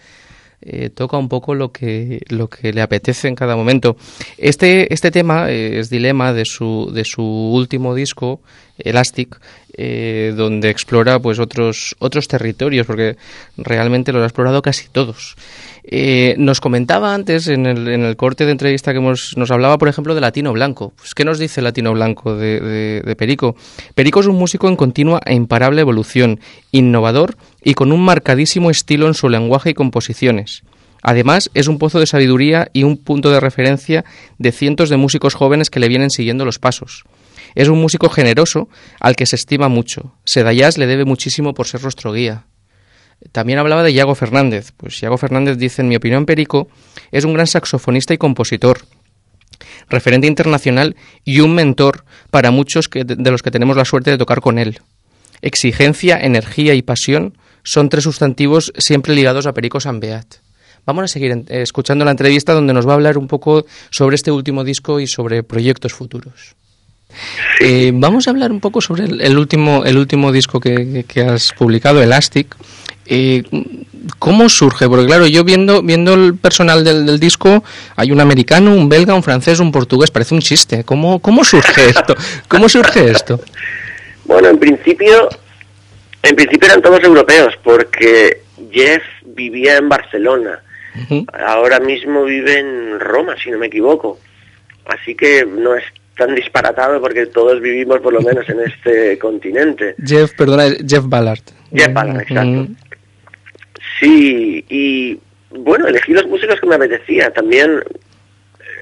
eh, 0.63 0.91
toca 0.91 1.17
un 1.17 1.29
poco 1.29 1.55
lo 1.55 1.73
que, 1.73 2.21
lo 2.29 2.49
que 2.49 2.73
le 2.73 2.83
apetece 2.83 3.29
en 3.29 3.35
cada 3.35 3.57
momento. 3.57 3.97
Este, 4.39 4.93
este 4.93 5.11
tema 5.11 5.51
eh, 5.51 5.81
es 5.81 5.91
dilema 5.91 6.33
de 6.33 6.45
su, 6.45 6.91
de 6.95 7.05
su 7.05 7.23
último 7.23 7.95
disco, 7.95 8.41
Elastic, 8.79 9.41
eh, 9.75 10.35
donde 10.37 10.71
explora 10.71 11.19
pues 11.19 11.39
otros, 11.39 11.97
otros 11.99 12.29
territorios, 12.29 12.87
porque 12.87 13.17
realmente 13.57 14.13
los 14.13 14.23
ha 14.23 14.27
explorado 14.27 14.63
casi 14.63 14.89
todos. 14.89 15.35
Eh, 15.85 16.37
nos 16.39 16.61
comentaba 16.61 17.13
antes 17.13 17.49
en 17.49 17.67
el, 17.67 17.89
en 17.89 18.05
el, 18.05 18.17
corte 18.17 18.47
de 18.47 18.53
entrevista 18.53 18.93
que 18.93 19.01
nos 19.01 19.51
hablaba, 19.51 19.79
por 19.79 19.89
ejemplo, 19.89 20.15
de 20.15 20.21
Latino 20.21 20.53
Blanco. 20.53 20.93
Pues, 20.97 21.15
¿Qué 21.15 21.25
nos 21.25 21.39
dice 21.39 21.61
Latino 21.61 21.93
Blanco 21.93 22.37
de, 22.37 23.03
de, 23.05 23.17
Perico? 23.17 23.57
Perico 23.95 24.21
es 24.21 24.27
un 24.27 24.37
músico 24.37 24.69
en 24.69 24.77
continua 24.77 25.21
e 25.25 25.35
imparable 25.35 25.81
evolución, 25.81 26.39
innovador 26.71 27.37
y 27.65 27.75
con 27.75 27.91
un 27.91 28.05
marcadísimo 28.05 28.71
estilo 28.71 29.09
en 29.09 29.15
su 29.15 29.29
lenguaje 29.29 29.71
y 29.71 29.75
composiciones. 29.75 30.63
Además, 31.03 31.51
es 31.53 31.67
un 31.67 31.79
pozo 31.79 31.99
de 31.99 32.07
sabiduría 32.07 32.69
y 32.73 32.85
un 32.85 32.97
punto 32.97 33.31
de 33.31 33.41
referencia 33.41 34.05
de 34.39 34.53
cientos 34.53 34.89
de 34.89 34.97
músicos 34.97 35.35
jóvenes 35.35 35.69
que 35.69 35.81
le 35.81 35.89
vienen 35.89 36.11
siguiendo 36.11 36.45
los 36.45 36.61
pasos. 36.61 37.03
Es 37.57 37.69
un 37.69 37.81
músico 37.81 38.09
generoso 38.09 38.69
al 39.01 39.17
que 39.17 39.27
se 39.27 39.35
estima 39.35 39.69
mucho. 39.69 40.15
Sedayas 40.25 40.79
le 40.79 40.87
debe 40.87 41.05
muchísimo 41.05 41.55
por 41.55 41.67
ser 41.67 41.83
nuestro 41.83 42.13
guía. 42.13 42.47
También 43.31 43.59
hablaba 43.59 43.83
de 43.83 43.93
Iago 43.93 44.15
Fernández. 44.15 44.73
Pues 44.77 45.01
Iago 45.03 45.19
Fernández 45.19 45.59
dice, 45.59 45.83
en 45.83 45.89
mi 45.89 45.97
opinión, 45.97 46.27
Perico 46.27 46.69
es 47.11 47.25
un 47.25 47.35
gran 47.35 47.47
saxofonista 47.47 48.15
y 48.15 48.19
compositor, 48.19 48.81
referente 49.89 50.27
internacional 50.27 50.97
y 51.25 51.41
un 51.41 51.55
mentor 51.55 52.05
para 52.31 52.51
muchos 52.51 52.89
de 52.93 53.31
los 53.31 53.43
que 53.43 53.51
tenemos 53.51 53.77
la 53.77 53.85
suerte 53.85 54.11
de 54.11 54.19
tocar 54.19 54.41
con 54.41 54.59
él. 54.59 54.81
Exigencia, 55.41 56.19
energía 56.21 56.75
y 56.75 56.83
pasión 56.83 57.37
son 57.63 57.89
tres 57.89 58.05
sustantivos 58.05 58.73
siempre 58.79 59.15
ligados 59.15 59.47
a 59.47 59.53
Perico 59.53 59.81
Sanbeat. 59.81 60.37
Vamos 60.85 61.05
a 61.05 61.09
seguir 61.09 61.45
escuchando 61.49 62.05
la 62.05 62.11
entrevista 62.11 62.55
donde 62.55 62.73
nos 62.73 62.87
va 62.87 62.93
a 62.93 62.95
hablar 62.95 63.17
un 63.17 63.29
poco 63.29 63.67
sobre 63.91 64.17
este 64.17 64.33
último 64.33 64.65
disco 64.65 64.99
y 64.99 65.07
sobre 65.07 65.45
proyectos 65.45 65.93
futuros. 65.93 66.57
Eh, 67.61 67.93
vamos 67.95 68.27
a 68.27 68.31
hablar 68.31 68.51
un 68.51 68.61
poco 68.61 68.81
sobre 68.81 69.05
el, 69.05 69.39
último, 69.39 69.85
el 69.85 69.97
último 69.99 70.33
disco 70.33 70.59
que, 70.59 71.05
has 71.29 71.53
publicado, 71.53 72.03
Elastic. 72.03 72.57
Eh, 73.07 73.43
¿Cómo 74.19 74.49
surge? 74.49 74.89
Porque 74.89 75.07
claro, 75.07 75.27
yo 75.27 75.45
viendo, 75.45 75.83
viendo 75.83 76.15
el 76.15 76.37
personal 76.37 76.85
del, 76.85 77.19
disco, 77.21 77.63
hay 77.97 78.11
un 78.11 78.21
americano, 78.21 78.75
un 78.75 78.89
belga, 78.89 79.15
un 79.15 79.23
francés, 79.23 79.61
un 79.61 79.73
portugués, 79.73 80.11
parece 80.11 80.35
un 80.35 80.41
chiste. 80.41 80.85
¿Cómo, 80.85 81.21
cómo 81.21 81.45
surge 81.45 81.91
esto? 81.91 82.15
¿Cómo 82.49 82.69
surge 82.69 83.11
esto? 83.11 83.41
Bueno, 84.25 84.49
en 84.49 84.59
principio, 84.59 85.29
en 86.23 86.37
principio 86.37 86.69
eran 86.69 86.83
todos 86.83 87.03
europeos, 87.03 87.55
porque 87.63 88.43
Jeff 88.71 89.03
vivía 89.25 89.77
en 89.77 89.89
Barcelona. 89.89 90.61
Ahora 91.47 91.81
mismo 91.81 92.25
vive 92.25 92.59
en 92.59 93.01
Roma, 93.01 93.35
si 93.43 93.51
no 93.51 93.59
me 93.59 93.67
equivoco. 93.67 94.19
Así 94.85 95.15
que 95.15 95.47
no 95.47 95.75
es 95.75 95.85
tan 96.17 96.35
disparatado 96.35 97.01
porque 97.01 97.27
todos 97.27 97.61
vivimos 97.61 98.01
por 98.01 98.13
lo 98.13 98.21
menos 98.21 98.49
en 98.49 98.61
este 98.61 99.19
continente. 99.19 99.95
Jeff, 100.05 100.33
perdona, 100.35 100.65
Jeff 100.87 101.05
Ballard. 101.07 101.41
Jeff 101.75 101.93
Ballard, 101.93 102.21
exacto. 102.21 102.69
Sí, 104.03 104.65
y 104.69 105.17
bueno, 105.51 105.87
elegí 105.87 106.13
los 106.13 106.27
músicos 106.27 106.61
que 106.61 106.67
me 106.67 106.75
apetecía. 106.75 107.33
También 107.33 107.81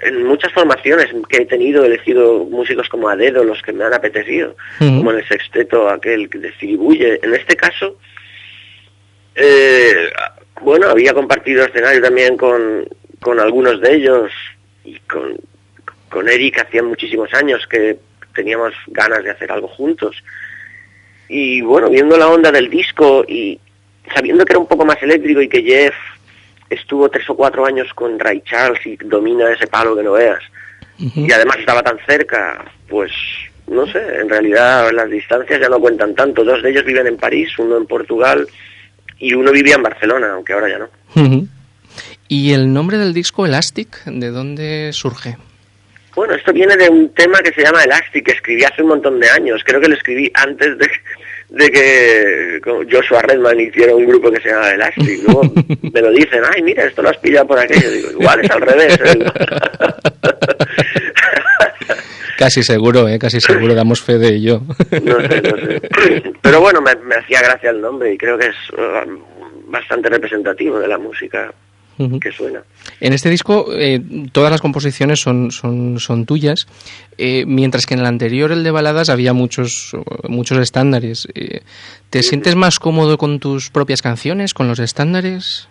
en 0.02 0.24
muchas 0.24 0.50
formaciones 0.52 1.08
que 1.28 1.42
he 1.42 1.46
tenido 1.46 1.84
he 1.84 1.88
elegido 1.88 2.44
músicos 2.44 2.88
como 2.88 3.06
a 3.06 3.16
dedo, 3.16 3.44
los 3.44 3.60
que 3.60 3.74
me 3.74 3.84
han 3.84 3.92
apetecido, 3.92 4.56
como 4.78 5.10
en 5.10 5.18
el 5.18 5.28
sexteto 5.28 5.90
aquel 5.90 6.30
que 6.30 6.38
distribuye. 6.38 7.20
En 7.22 7.34
este 7.34 7.54
caso, 7.54 7.98
eh, 9.34 10.10
bueno, 10.62 10.88
había 10.88 11.12
compartido 11.12 11.66
escenario 11.66 12.00
también 12.00 12.38
con, 12.38 12.88
con 13.20 13.40
algunos 13.40 13.78
de 13.82 13.94
ellos 13.94 14.32
y 14.84 14.98
con, 15.00 15.36
con 16.08 16.30
Eric 16.30 16.60
hacía 16.60 16.82
muchísimos 16.82 17.32
años 17.34 17.66
que 17.66 17.98
teníamos 18.34 18.72
ganas 18.86 19.22
de 19.22 19.32
hacer 19.32 19.52
algo 19.52 19.68
juntos. 19.68 20.16
Y 21.28 21.60
bueno, 21.60 21.90
viendo 21.90 22.16
la 22.16 22.28
onda 22.28 22.50
del 22.50 22.70
disco 22.70 23.22
y 23.28 23.60
sabiendo 24.14 24.44
que 24.44 24.52
era 24.52 24.60
un 24.60 24.66
poco 24.66 24.84
más 24.84 25.02
eléctrico 25.02 25.40
y 25.40 25.48
que 25.48 25.62
Jeff 25.62 25.94
estuvo 26.68 27.08
tres 27.08 27.28
o 27.28 27.36
cuatro 27.36 27.66
años 27.66 27.92
con 27.94 28.18
Ray 28.18 28.42
Charles 28.42 28.84
y 28.86 28.96
domina 28.96 29.50
ese 29.52 29.66
palo 29.66 29.96
que 29.96 30.02
no 30.02 30.12
veas, 30.12 30.40
y 30.98 31.32
además 31.32 31.56
estaba 31.58 31.82
tan 31.82 31.98
cerca, 32.06 32.64
pues 32.88 33.10
no 33.70 33.86
sé, 33.86 34.00
en 34.20 34.28
realidad 34.28 34.90
las 34.92 35.08
distancias 35.08 35.60
ya 35.60 35.68
no 35.68 35.78
cuentan 35.78 36.14
tanto. 36.14 36.44
Dos 36.44 36.62
de 36.62 36.70
ellos 36.70 36.84
viven 36.84 37.06
en 37.06 37.16
París, 37.16 37.48
uno 37.58 37.78
en 37.78 37.86
Portugal 37.86 38.46
y 39.18 39.32
uno 39.32 39.52
vivía 39.52 39.76
en 39.76 39.82
Barcelona, 39.82 40.32
aunque 40.34 40.52
ahora 40.52 40.68
ya 40.68 40.78
no. 40.78 41.48
¿Y 42.28 42.52
el 42.52 42.72
nombre 42.72 42.98
del 42.98 43.14
disco 43.14 43.46
Elastic, 43.46 44.04
de 44.04 44.30
dónde 44.30 44.92
surge? 44.92 45.36
Bueno, 46.14 46.34
esto 46.34 46.52
viene 46.52 46.76
de 46.76 46.88
un 46.88 47.14
tema 47.14 47.38
que 47.38 47.52
se 47.52 47.62
llama 47.62 47.84
Elastic, 47.84 48.26
que 48.26 48.32
escribí 48.32 48.64
hace 48.64 48.82
un 48.82 48.88
montón 48.88 49.20
de 49.20 49.30
años. 49.30 49.62
Creo 49.64 49.80
que 49.80 49.88
lo 49.88 49.94
escribí 49.94 50.30
antes 50.34 50.76
de, 50.76 50.90
de 51.50 51.70
que 51.70 52.60
Joshua 52.90 53.22
Redman 53.22 53.58
hiciera 53.60 53.94
un 53.94 54.06
grupo 54.06 54.30
que 54.30 54.40
se 54.40 54.50
llama 54.50 54.70
Elastic. 54.70 55.24
Luego 55.24 55.42
me 55.92 56.00
lo 56.00 56.10
dicen, 56.12 56.42
ay, 56.54 56.62
mira, 56.62 56.84
esto 56.84 57.02
lo 57.02 57.10
has 57.10 57.18
pillado 57.18 57.46
por 57.48 57.58
aquello. 57.58 57.90
Digo, 57.90 58.10
igual 58.12 58.40
es 58.44 58.50
al 58.50 58.60
revés. 58.60 58.98
¿eh? 59.04 59.18
Casi 62.38 62.62
seguro, 62.62 63.06
¿eh? 63.06 63.18
Casi 63.18 63.40
seguro, 63.40 63.74
damos 63.74 64.00
fe 64.00 64.16
de 64.18 64.28
ello. 64.28 64.62
No 65.02 65.20
sé, 65.20 65.42
no 65.42 65.56
sé. 65.58 65.82
Pero 66.40 66.60
bueno, 66.60 66.80
me, 66.80 66.94
me 66.96 67.16
hacía 67.16 67.42
gracia 67.42 67.70
el 67.70 67.80
nombre 67.80 68.14
y 68.14 68.18
creo 68.18 68.38
que 68.38 68.46
es 68.46 68.56
uh, 68.72 69.70
bastante 69.70 70.08
representativo 70.08 70.78
de 70.78 70.88
la 70.88 70.98
música 70.98 71.52
que 72.20 72.32
suena. 72.32 72.62
En 73.00 73.12
este 73.12 73.30
disco 73.30 73.66
eh, 73.72 74.00
todas 74.32 74.50
las 74.50 74.60
composiciones 74.60 75.20
son, 75.20 75.50
son, 75.50 75.98
son 75.98 76.26
tuyas, 76.26 76.66
eh, 77.18 77.44
mientras 77.46 77.86
que 77.86 77.94
en 77.94 78.00
el 78.00 78.06
anterior, 78.06 78.52
el 78.52 78.64
de 78.64 78.70
baladas, 78.70 79.10
había 79.10 79.32
muchos, 79.32 79.96
muchos 80.28 80.58
estándares. 80.58 81.28
Eh, 81.34 81.60
¿Te 82.08 82.22
sientes 82.22 82.56
más 82.56 82.78
cómodo 82.78 83.18
con 83.18 83.40
tus 83.40 83.70
propias 83.70 84.02
canciones, 84.02 84.54
con 84.54 84.68
los 84.68 84.78
estándares? 84.78 85.68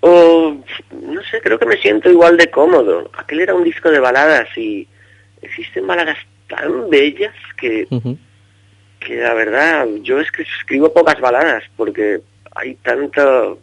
Oh, 0.00 0.56
no 0.90 1.22
sé, 1.30 1.40
creo 1.42 1.58
que 1.58 1.66
me 1.66 1.76
siento 1.76 2.10
igual 2.10 2.36
de 2.36 2.50
cómodo. 2.50 3.10
Aquel 3.16 3.40
era 3.40 3.54
un 3.54 3.64
disco 3.64 3.90
de 3.90 4.00
baladas 4.00 4.48
y 4.56 4.86
existen 5.40 5.86
baladas 5.86 6.18
tan 6.48 6.90
bellas 6.90 7.34
que, 7.56 7.86
que 9.00 9.16
la 9.16 9.34
verdad, 9.34 9.86
yo 10.02 10.20
escribo 10.20 10.92
pocas 10.92 11.20
baladas 11.20 11.62
porque 11.76 12.20
hay 12.54 12.74
tanto 12.76 13.58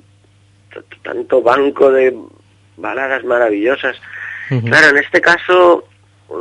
tanto 1.09 1.41
banco 1.41 1.91
de 1.91 2.15
baladas 2.77 3.23
maravillosas. 3.23 3.99
Claro, 4.65 4.89
en 4.89 4.97
este 4.97 5.21
caso, 5.21 5.83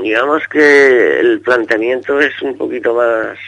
digamos 0.02 0.46
que 0.48 1.20
el 1.20 1.40
planteamiento 1.40 2.20
es 2.20 2.40
un 2.42 2.56
poquito 2.56 2.94
más 2.94 3.38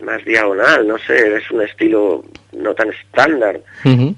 más 0.00 0.24
diagonal, 0.24 0.86
no 0.86 0.96
sé, 0.98 1.36
es 1.36 1.50
un 1.50 1.62
estilo 1.62 2.24
no 2.52 2.72
tan 2.72 2.90
estándar, 2.90 3.60
eh, 3.84 4.14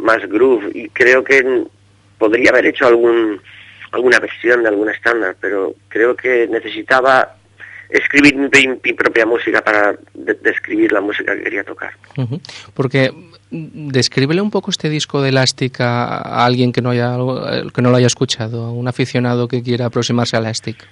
más 0.00 0.26
groove, 0.26 0.70
y 0.72 0.88
creo 0.88 1.22
que 1.22 1.64
podría 2.16 2.50
haber 2.50 2.66
hecho 2.66 2.86
algún 2.86 3.40
alguna 3.92 4.18
versión 4.20 4.62
de 4.62 4.68
algún 4.68 4.88
estándar, 4.88 5.36
pero 5.38 5.74
creo 5.88 6.16
que 6.16 6.46
necesitaba 6.48 7.36
escribir 7.90 8.36
mi, 8.36 8.92
propia 8.92 9.26
música 9.26 9.62
para 9.62 9.96
describir 10.14 10.92
la 10.92 11.00
música 11.00 11.34
que 11.34 11.42
quería 11.42 11.64
tocar. 11.64 11.92
Porque 12.74 13.10
descríbele 13.50 14.40
un 14.40 14.50
poco 14.50 14.70
este 14.70 14.88
disco 14.88 15.20
de 15.20 15.30
Elastic 15.30 15.80
a, 15.80 16.44
alguien 16.44 16.72
que 16.72 16.82
no 16.82 16.90
haya 16.90 17.16
que 17.74 17.82
no 17.82 17.90
lo 17.90 17.96
haya 17.96 18.06
escuchado, 18.06 18.64
a 18.64 18.70
un 18.70 18.86
aficionado 18.88 19.48
que 19.48 19.62
quiera 19.62 19.86
aproximarse 19.86 20.36
a 20.36 20.40
Elastic. 20.40 20.86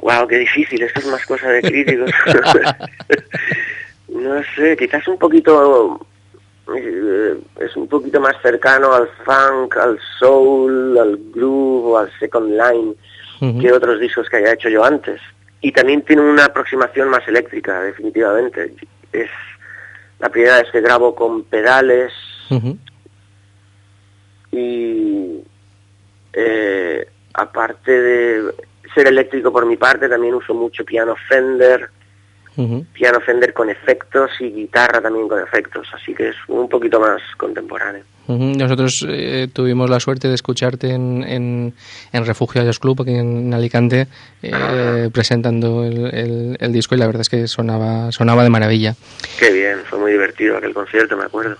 Wow, 0.00 0.26
qué 0.26 0.38
difícil, 0.38 0.82
esto 0.82 1.00
es 1.00 1.06
más 1.06 1.24
cosa 1.24 1.48
de 1.48 1.62
críticos. 1.62 2.10
no 4.08 4.42
sé, 4.56 4.76
quizás 4.76 5.06
un 5.06 5.18
poquito 5.18 6.04
eh, 6.76 7.36
es 7.60 7.76
un 7.76 7.86
poquito 7.86 8.20
más 8.20 8.34
cercano 8.42 8.92
al 8.92 9.08
funk, 9.24 9.76
al 9.76 9.98
soul, 10.18 10.98
al 10.98 11.18
groove 11.32 11.92
o 11.92 11.98
al 11.98 12.10
second 12.18 12.50
line 12.50 12.94
que 13.60 13.70
otros 13.70 14.00
discos 14.00 14.26
que 14.30 14.38
haya 14.38 14.54
hecho 14.54 14.70
yo 14.70 14.82
antes 14.82 15.20
y 15.64 15.72
también 15.72 16.02
tiene 16.02 16.20
una 16.20 16.44
aproximación 16.44 17.08
más 17.08 17.26
eléctrica, 17.26 17.80
definitivamente. 17.80 18.74
Es 19.10 19.30
la 20.18 20.28
primera 20.28 20.58
vez 20.58 20.70
que 20.70 20.82
grabo 20.82 21.14
con 21.14 21.42
pedales 21.44 22.12
y 24.52 25.42
eh, 26.34 27.08
aparte 27.32 27.90
de 27.90 28.54
ser 28.94 29.06
eléctrico 29.06 29.50
por 29.50 29.64
mi 29.64 29.78
parte, 29.78 30.06
también 30.06 30.34
uso 30.34 30.52
mucho 30.52 30.84
piano 30.84 31.16
Fender, 31.30 31.88
piano 32.92 33.20
Fender 33.20 33.54
con 33.54 33.70
efectos 33.70 34.32
y 34.40 34.50
guitarra 34.50 35.00
también 35.00 35.28
con 35.28 35.40
efectos, 35.42 35.88
así 35.94 36.14
que 36.14 36.28
es 36.28 36.36
un 36.46 36.68
poquito 36.68 37.00
más 37.00 37.22
contemporáneo. 37.38 38.04
Nosotros 38.26 39.04
eh, 39.08 39.48
tuvimos 39.52 39.90
la 39.90 40.00
suerte 40.00 40.28
de 40.28 40.34
escucharte 40.34 40.90
en, 40.90 41.22
en, 41.26 41.74
en 42.12 42.26
Refugio 42.26 42.62
Jazz 42.62 42.78
Club, 42.78 43.02
aquí 43.02 43.12
en, 43.12 43.52
Alicante, 43.52 44.06
eh, 44.42 45.10
presentando 45.12 45.84
el, 45.84 46.56
el, 46.58 46.72
disco 46.72 46.94
y 46.94 46.98
la 46.98 47.06
verdad 47.06 47.20
es 47.20 47.28
que 47.28 47.46
sonaba, 47.46 48.10
sonaba 48.12 48.42
de 48.42 48.50
maravilla. 48.50 48.94
Qué 49.38 49.52
bien, 49.52 49.78
fue 49.84 49.98
muy 49.98 50.12
divertido 50.12 50.56
aquel 50.56 50.72
concierto, 50.72 51.16
me 51.16 51.24
acuerdo. 51.24 51.56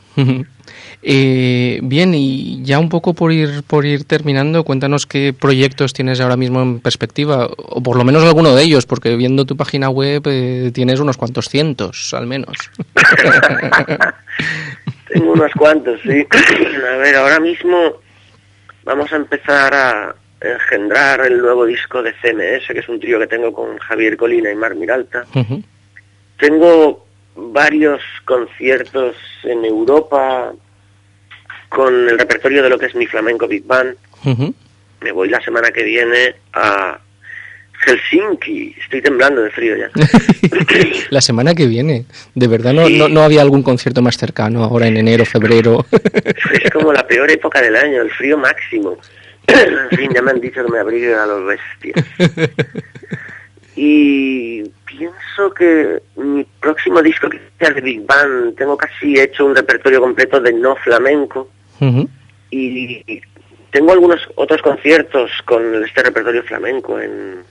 Eh, 1.03 1.81
bien, 1.83 2.15
y 2.15 2.63
ya 2.65 2.79
un 2.79 2.89
poco 2.89 3.13
por 3.13 3.31
ir, 3.31 3.63
por 3.67 3.85
ir 3.85 4.05
terminando, 4.05 4.65
cuéntanos 4.65 5.05
qué 5.05 5.35
proyectos 5.39 5.93
tienes 5.93 6.19
ahora 6.21 6.39
mismo 6.39 6.63
en 6.63 6.81
perspectiva, 6.81 7.47
o 7.47 7.83
por 7.83 7.97
lo 7.97 8.05
menos 8.05 8.25
alguno 8.25 8.55
de 8.55 8.63
ellos, 8.63 8.87
porque 8.87 9.15
viendo 9.17 9.45
tu 9.45 9.55
página 9.57 9.91
web 9.91 10.23
tienes 10.73 11.01
unos 11.01 11.19
cuantos 11.19 11.51
cientos, 11.51 12.15
al 12.15 12.27
menos. 12.27 12.57
Tengo 15.15 15.31
unos 15.31 15.53
cuantos, 15.53 16.01
sí. 16.03 16.27
A 16.93 16.97
ver, 16.97 17.15
ahora 17.15 17.39
mismo 17.39 17.95
vamos 18.83 19.13
a 19.13 19.17
empezar 19.17 19.73
a 19.73 20.15
engendrar 20.41 21.25
el 21.25 21.39
nuevo 21.39 21.65
disco 21.65 22.03
de 22.03 22.13
CMS, 22.15 22.67
que 22.67 22.81
es 22.81 22.89
un 22.89 22.99
trío 22.99 23.21
que 23.21 23.29
tengo 23.29 23.53
con 23.53 23.79
Javier 23.79 24.17
Colina 24.17 24.51
y 24.51 24.57
Mar 24.57 24.75
Miralta. 24.75 25.25
Tengo 26.37 27.07
varios 27.37 28.03
conciertos 28.25 29.15
en 29.45 29.65
Europa 29.65 30.53
con 31.69 32.09
el 32.09 32.19
repertorio 32.19 32.65
de 32.65 32.71
lo 32.71 32.79
que 32.79 32.87
es 32.87 32.95
mi 32.97 33.07
flamenco 33.07 33.47
Big 33.47 33.65
Band. 33.65 33.97
Me 35.01 35.13
voy 35.13 35.29
la 35.29 35.41
semana 35.43 35.71
que 35.71 35.85
viene 35.85 36.35
a 36.55 36.99
Helsinki. 37.85 38.75
Estoy 38.81 39.03
temblando 39.03 39.43
de 39.43 39.51
frío 39.51 39.77
ya. 39.77 39.91
la 41.11 41.21
semana 41.21 41.55
que 41.55 41.67
viene. 41.67 42.05
De 42.35 42.49
verdad, 42.49 42.73
no, 42.73 42.89
no, 43.09 43.23
había 43.23 43.43
algún 43.43 43.63
concierto 43.63 44.03
más 44.03 44.17
cercano 44.17 44.65
ahora 44.65 44.87
en 44.87 44.97
enero, 44.97 45.25
febrero. 45.25 45.87
es 46.63 46.71
como 46.71 46.93
la 46.93 47.07
peor 47.07 47.31
época 47.31 47.61
del 47.61 47.77
año, 47.77 48.03
el 48.03 48.11
frío 48.11 48.39
máximo. 48.39 48.99
en 49.47 49.97
fin, 49.97 50.11
ya 50.15 50.23
me 50.23 50.31
han 50.31 50.41
dicho 50.41 50.65
que 50.65 50.73
me 50.73 50.79
abrigue 50.79 51.15
a 51.15 51.27
los 51.27 51.47
bestias. 51.47 52.05
Y 53.77 54.63
pienso 54.85 55.53
que 55.57 56.01
mi 56.17 56.45
próximo 56.61 57.03
disco 57.03 57.29
que 57.29 57.41
sea 57.59 57.71
de 57.71 57.81
Big 57.81 58.07
Band, 58.07 58.57
tengo 58.57 58.77
casi 58.77 59.19
hecho 59.19 59.45
un 59.45 59.57
repertorio 59.57 60.01
completo 60.01 60.41
de 60.41 60.53
no 60.53 60.77
flamenco. 60.77 61.51
Y 62.51 63.21
tengo 63.73 63.93
algunos 63.93 64.21
otros 64.37 64.63
conciertos 64.63 65.31
con 65.45 65.85
este 65.85 66.05
repertorio 66.05 66.45
flamenco 66.45 67.01
en, 67.01 67.43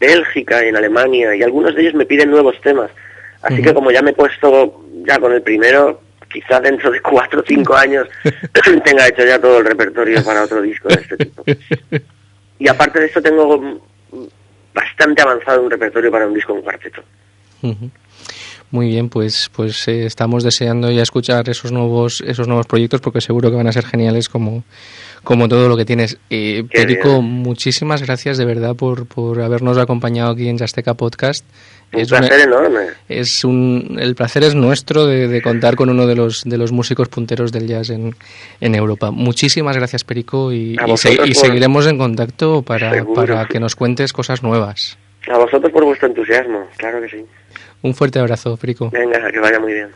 Bélgica, 0.00 0.64
en 0.64 0.76
Alemania, 0.76 1.36
y 1.36 1.42
algunos 1.42 1.74
de 1.74 1.82
ellos 1.82 1.94
me 1.94 2.06
piden 2.06 2.30
nuevos 2.30 2.58
temas. 2.62 2.90
Así 3.42 3.62
que 3.62 3.72
como 3.72 3.90
ya 3.90 4.02
me 4.02 4.10
he 4.10 4.14
puesto 4.14 4.82
ya 5.06 5.18
con 5.18 5.32
el 5.32 5.42
primero, 5.42 6.00
quizá 6.32 6.60
dentro 6.60 6.90
de 6.90 7.00
cuatro 7.00 7.40
o 7.40 7.44
cinco 7.46 7.74
años 7.74 8.08
tenga 8.84 9.08
hecho 9.08 9.24
ya 9.24 9.38
todo 9.38 9.58
el 9.58 9.66
repertorio 9.66 10.24
para 10.24 10.44
otro 10.44 10.62
disco 10.62 10.88
de 10.88 10.94
este 10.94 11.16
tipo. 11.16 11.44
Y 12.58 12.68
aparte 12.68 13.00
de 13.00 13.06
esto 13.06 13.22
tengo 13.22 13.80
bastante 14.74 15.22
avanzado 15.22 15.62
un 15.62 15.70
repertorio 15.70 16.10
para 16.10 16.26
un 16.26 16.34
disco 16.34 16.54
en 16.54 16.62
cuarteto. 16.62 17.02
Muy 18.70 18.86
bien, 18.88 19.08
pues 19.08 19.50
pues 19.54 19.88
eh, 19.88 20.06
estamos 20.06 20.44
deseando 20.44 20.90
ya 20.90 21.02
escuchar 21.02 21.48
esos 21.48 21.72
nuevos 21.72 22.22
esos 22.26 22.46
nuevos 22.46 22.66
proyectos 22.66 23.00
porque 23.00 23.20
seguro 23.20 23.50
que 23.50 23.56
van 23.56 23.66
a 23.66 23.72
ser 23.72 23.84
geniales 23.84 24.28
como 24.28 24.62
como 25.22 25.48
todo 25.48 25.68
lo 25.68 25.76
que 25.76 25.84
tienes. 25.84 26.18
Eh, 26.30 26.64
Perico, 26.70 27.22
muchísimas 27.22 28.02
gracias 28.02 28.38
de 28.38 28.44
verdad 28.44 28.74
por, 28.74 29.06
por 29.06 29.40
habernos 29.40 29.78
acompañado 29.78 30.30
aquí 30.30 30.48
en 30.48 30.58
Yasteca 30.58 30.94
Podcast. 30.94 31.44
Un 31.92 32.00
es 32.00 32.08
placer 32.08 32.40
enorme. 32.40 32.80
Es 33.08 33.44
un, 33.44 33.98
el 34.00 34.14
placer 34.14 34.44
es 34.44 34.54
nuestro 34.54 35.06
de, 35.06 35.42
contar 35.42 35.74
con 35.74 35.88
uno 35.90 36.06
de 36.06 36.14
los, 36.14 36.44
de 36.44 36.56
los 36.56 36.70
músicos 36.70 37.08
punteros 37.08 37.50
del 37.50 37.66
jazz 37.66 37.90
en, 37.90 38.14
en 38.60 38.74
Europa. 38.74 39.10
Muchísimas 39.10 39.76
gracias, 39.76 40.04
Perico, 40.04 40.52
y, 40.52 40.76
y, 41.26 41.34
seguiremos 41.34 41.86
en 41.86 41.98
contacto 41.98 42.62
para, 42.62 43.04
para 43.04 43.46
que 43.46 43.58
nos 43.58 43.74
cuentes 43.74 44.12
cosas 44.12 44.42
nuevas. 44.42 44.98
A 45.28 45.36
vosotros 45.36 45.72
por 45.72 45.84
vuestro 45.84 46.08
entusiasmo, 46.08 46.66
claro 46.76 47.00
que 47.00 47.08
sí. 47.08 47.24
Un 47.82 47.94
fuerte 47.94 48.20
abrazo, 48.20 48.56
Perico. 48.56 48.90
Venga, 48.90 49.30
que 49.30 49.40
vaya 49.40 49.58
muy 49.58 49.72
bien. 49.72 49.88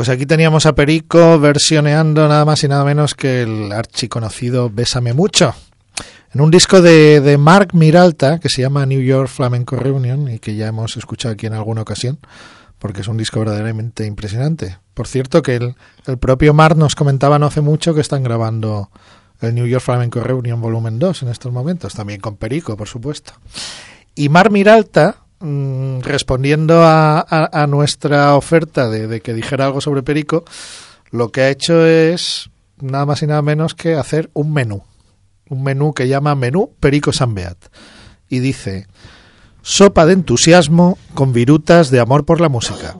Pues 0.00 0.08
aquí 0.08 0.24
teníamos 0.24 0.64
a 0.64 0.74
Perico 0.74 1.38
versioneando 1.38 2.26
nada 2.26 2.46
más 2.46 2.64
y 2.64 2.68
nada 2.68 2.86
menos 2.86 3.14
que 3.14 3.42
el 3.42 3.70
archiconocido 3.70 4.70
Bésame 4.70 5.12
Mucho. 5.12 5.54
En 6.32 6.40
un 6.40 6.50
disco 6.50 6.80
de, 6.80 7.20
de 7.20 7.36
Mark 7.36 7.74
Miralta 7.74 8.38
que 8.38 8.48
se 8.48 8.62
llama 8.62 8.86
New 8.86 9.02
York 9.02 9.28
Flamenco 9.28 9.76
Reunion 9.76 10.30
y 10.30 10.38
que 10.38 10.56
ya 10.56 10.68
hemos 10.68 10.96
escuchado 10.96 11.34
aquí 11.34 11.48
en 11.48 11.52
alguna 11.52 11.82
ocasión, 11.82 12.18
porque 12.78 13.02
es 13.02 13.08
un 13.08 13.18
disco 13.18 13.40
verdaderamente 13.40 14.06
impresionante. 14.06 14.78
Por 14.94 15.06
cierto, 15.06 15.42
que 15.42 15.56
el, 15.56 15.74
el 16.06 16.16
propio 16.16 16.54
Mark 16.54 16.78
nos 16.78 16.94
comentaba 16.94 17.38
no 17.38 17.44
hace 17.44 17.60
mucho 17.60 17.92
que 17.92 18.00
están 18.00 18.22
grabando 18.22 18.88
el 19.42 19.54
New 19.54 19.66
York 19.66 19.84
Flamenco 19.84 20.20
Reunion 20.20 20.62
Volumen 20.62 20.98
2 20.98 21.24
en 21.24 21.28
estos 21.28 21.52
momentos, 21.52 21.92
también 21.92 22.22
con 22.22 22.36
Perico, 22.36 22.74
por 22.74 22.88
supuesto. 22.88 23.34
Y 24.14 24.30
Mar 24.30 24.50
Miralta, 24.50 25.19
mmm, 25.40 26.00
respondiendo 26.00 26.82
a, 26.84 27.66
nuestra 27.68 28.36
oferta 28.36 28.88
de, 28.88 29.06
de, 29.06 29.20
que 29.20 29.34
dijera 29.34 29.66
algo 29.66 29.80
sobre 29.80 30.02
Perico, 30.02 30.44
lo 31.10 31.30
que 31.30 31.42
ha 31.42 31.50
hecho 31.50 31.84
es 31.84 32.50
nada 32.80 33.06
más 33.06 33.22
y 33.22 33.26
nada 33.26 33.42
menos 33.42 33.74
que 33.74 33.94
hacer 33.94 34.30
un 34.32 34.52
menú. 34.52 34.82
Un 35.48 35.62
menú 35.62 35.92
que 35.92 36.08
llama 36.08 36.34
Menú 36.34 36.72
Perico 36.78 37.12
Sanbeat. 37.12 37.56
Y 38.28 38.38
dice, 38.38 38.86
sopa 39.62 40.06
de 40.06 40.12
entusiasmo 40.12 40.96
con 41.14 41.32
virutas 41.32 41.90
de 41.90 41.98
amor 41.98 42.24
por 42.24 42.40
la 42.40 42.48
música. 42.48 42.96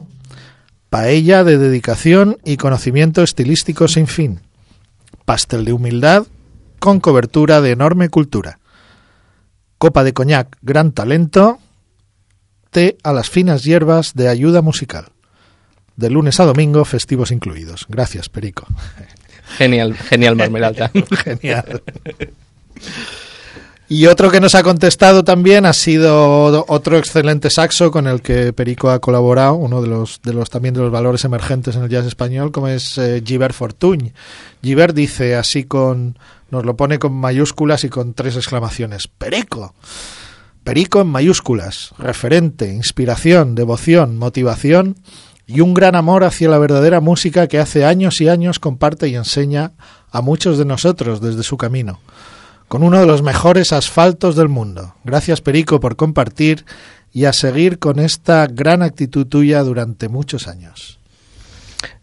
Paella 0.89 1.45
de 1.45 1.57
dedicación 1.57 2.37
y 2.43 2.57
conocimiento 2.57 3.23
estilístico 3.23 3.87
sin 3.87 4.07
fin. 4.07 4.41
Pastel 5.23 5.63
de 5.63 5.71
humildad 5.71 6.27
con 6.79 6.99
cobertura 6.99 7.61
de 7.61 7.71
enorme 7.71 8.09
cultura 8.09 8.59
copa 9.81 10.03
de 10.03 10.13
coñac, 10.13 10.57
gran 10.61 10.91
talento, 10.91 11.57
té 12.71 12.97
a 13.03 13.13
las 13.13 13.29
finas 13.29 13.63
hierbas 13.63 14.13
de 14.15 14.27
ayuda 14.27 14.61
musical. 14.61 15.09
De 15.95 16.09
lunes 16.09 16.39
a 16.39 16.45
domingo, 16.45 16.83
festivos 16.85 17.31
incluidos. 17.31 17.85
Gracias, 17.87 18.29
Perico. 18.29 18.65
Genial, 19.57 19.93
genial, 19.95 20.35
Marmelata. 20.35 20.91
genial. 21.23 21.83
Y 23.89 24.05
otro 24.05 24.31
que 24.31 24.39
nos 24.39 24.55
ha 24.55 24.63
contestado 24.63 25.25
también 25.25 25.65
ha 25.65 25.73
sido 25.73 26.65
otro 26.69 26.97
excelente 26.97 27.49
saxo 27.49 27.91
con 27.91 28.07
el 28.07 28.21
que 28.21 28.53
Perico 28.53 28.89
ha 28.89 28.99
colaborado, 28.99 29.55
uno 29.55 29.81
de 29.81 29.89
los, 29.89 30.21
de 30.23 30.33
los 30.33 30.49
también 30.49 30.73
de 30.73 30.79
los 30.79 30.91
valores 30.91 31.25
emergentes 31.25 31.75
en 31.75 31.83
el 31.83 31.89
jazz 31.89 32.05
español, 32.05 32.53
como 32.53 32.69
es 32.69 32.97
eh, 32.97 33.21
Giver 33.25 33.51
Fortuny. 33.51 34.13
Giver 34.63 34.93
dice 34.93 35.35
así 35.35 35.65
con, 35.65 36.17
nos 36.51 36.63
lo 36.65 36.77
pone 36.77 36.99
con 36.99 37.11
mayúsculas 37.11 37.83
y 37.83 37.89
con 37.89 38.13
tres 38.13 38.37
exclamaciones. 38.37 39.09
Perico. 39.09 39.75
Perico 40.63 41.01
en 41.01 41.07
mayúsculas. 41.07 41.93
Referente, 41.97 42.73
inspiración, 42.73 43.55
devoción, 43.55 44.17
motivación 44.17 44.97
y 45.47 45.61
un 45.61 45.73
gran 45.73 45.95
amor 45.95 46.23
hacia 46.23 46.49
la 46.49 46.57
verdadera 46.57 47.01
música 47.01 47.47
que 47.47 47.59
hace 47.59 47.85
años 47.85 48.21
y 48.21 48.29
años 48.29 48.59
comparte 48.59 49.07
y 49.07 49.15
enseña 49.15 49.71
a 50.11 50.21
muchos 50.21 50.57
de 50.57 50.65
nosotros 50.65 51.19
desde 51.21 51.43
su 51.43 51.57
camino 51.57 51.99
con 52.71 52.83
uno 52.83 53.01
de 53.01 53.05
los 53.05 53.21
mejores 53.21 53.73
asfaltos 53.73 54.37
del 54.37 54.47
mundo. 54.47 54.95
Gracias 55.03 55.41
Perico 55.41 55.81
por 55.81 55.97
compartir 55.97 56.63
y 57.11 57.25
a 57.25 57.33
seguir 57.33 57.79
con 57.79 57.99
esta 57.99 58.47
gran 58.47 58.81
actitud 58.81 59.27
tuya 59.27 59.61
durante 59.63 60.07
muchos 60.07 60.47
años. 60.47 61.00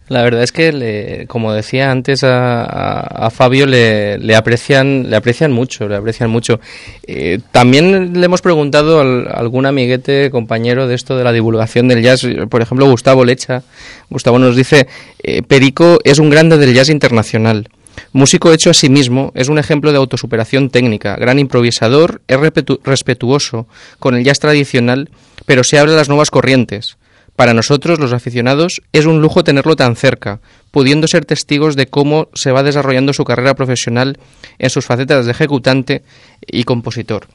La 0.08 0.22
verdad 0.22 0.42
es 0.42 0.52
que, 0.52 0.72
le, 0.72 1.26
como 1.26 1.52
decía 1.52 1.90
antes 1.90 2.24
a, 2.24 2.64
a, 2.64 3.30
Fabio, 3.30 3.66
le, 3.66 4.18
le, 4.18 4.34
aprecian, 4.36 5.10
le 5.10 5.16
aprecian 5.16 5.52
mucho, 5.52 5.86
le 5.86 5.96
aprecian 5.96 6.30
mucho. 6.30 6.60
Eh, 7.06 7.40
también 7.52 8.18
le 8.18 8.24
hemos 8.24 8.40
preguntado 8.40 9.00
a 9.00 9.38
algún 9.38 9.66
amiguete, 9.66 10.30
compañero 10.30 10.86
de 10.86 10.94
esto 10.94 11.16
de 11.16 11.24
la 11.24 11.32
divulgación 11.32 11.88
del 11.88 12.02
jazz, 12.02 12.26
por 12.48 12.62
ejemplo 12.62 12.88
Gustavo 12.88 13.24
Lecha. 13.24 13.62
Gustavo 14.08 14.38
nos 14.38 14.56
dice, 14.56 14.86
eh, 15.22 15.42
Perico 15.42 15.98
es 16.04 16.18
un 16.18 16.30
grande 16.30 16.56
del 16.56 16.74
jazz 16.74 16.88
internacional. 16.88 17.68
Músico 18.12 18.52
hecho 18.52 18.70
a 18.70 18.74
sí 18.74 18.88
mismo, 18.88 19.32
es 19.34 19.48
un 19.48 19.58
ejemplo 19.58 19.92
de 19.92 19.98
autosuperación 19.98 20.70
técnica, 20.70 21.16
gran 21.16 21.38
improvisador, 21.38 22.22
es 22.28 22.38
respetuoso 22.82 23.66
con 23.98 24.14
el 24.14 24.24
jazz 24.24 24.38
tradicional, 24.38 25.10
pero 25.44 25.64
se 25.64 25.78
abre 25.78 25.92
a 25.92 25.96
las 25.96 26.08
nuevas 26.08 26.30
corrientes. 26.30 26.96
Para 27.38 27.54
nosotros, 27.54 28.00
los 28.00 28.12
aficionados, 28.12 28.82
es 28.92 29.06
un 29.06 29.22
lujo 29.22 29.44
tenerlo 29.44 29.76
tan 29.76 29.94
cerca, 29.94 30.40
pudiendo 30.72 31.06
ser 31.06 31.24
testigos 31.24 31.76
de 31.76 31.86
cómo 31.86 32.30
se 32.34 32.50
va 32.50 32.64
desarrollando 32.64 33.12
su 33.12 33.22
carrera 33.22 33.54
profesional 33.54 34.18
en 34.58 34.70
sus 34.70 34.84
facetas 34.84 35.24
de 35.24 35.30
ejecutante 35.30 36.02
y 36.44 36.64
compositor. 36.64 37.28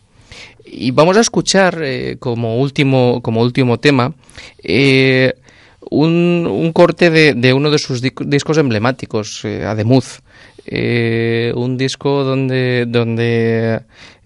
Y 0.66 0.92
vamos 0.92 1.16
a 1.16 1.22
escuchar 1.22 1.80
eh, 1.82 2.18
como, 2.20 2.58
último, 2.58 3.22
como 3.22 3.42
último 3.42 3.80
tema 3.80 4.14
eh, 4.62 5.36
un, 5.90 6.72
corte 6.74 7.10
de, 7.10 7.34
de, 7.34 7.54
uno 7.54 7.72
de 7.72 7.80
sus 7.80 8.02
discos 8.02 8.58
emblemáticos, 8.58 9.46
eh, 9.46 9.64
Ademuz 9.64 10.20
eh, 10.66 11.52
un 11.56 11.78
disco 11.78 12.24
donde, 12.24 12.86
donde 12.88 13.82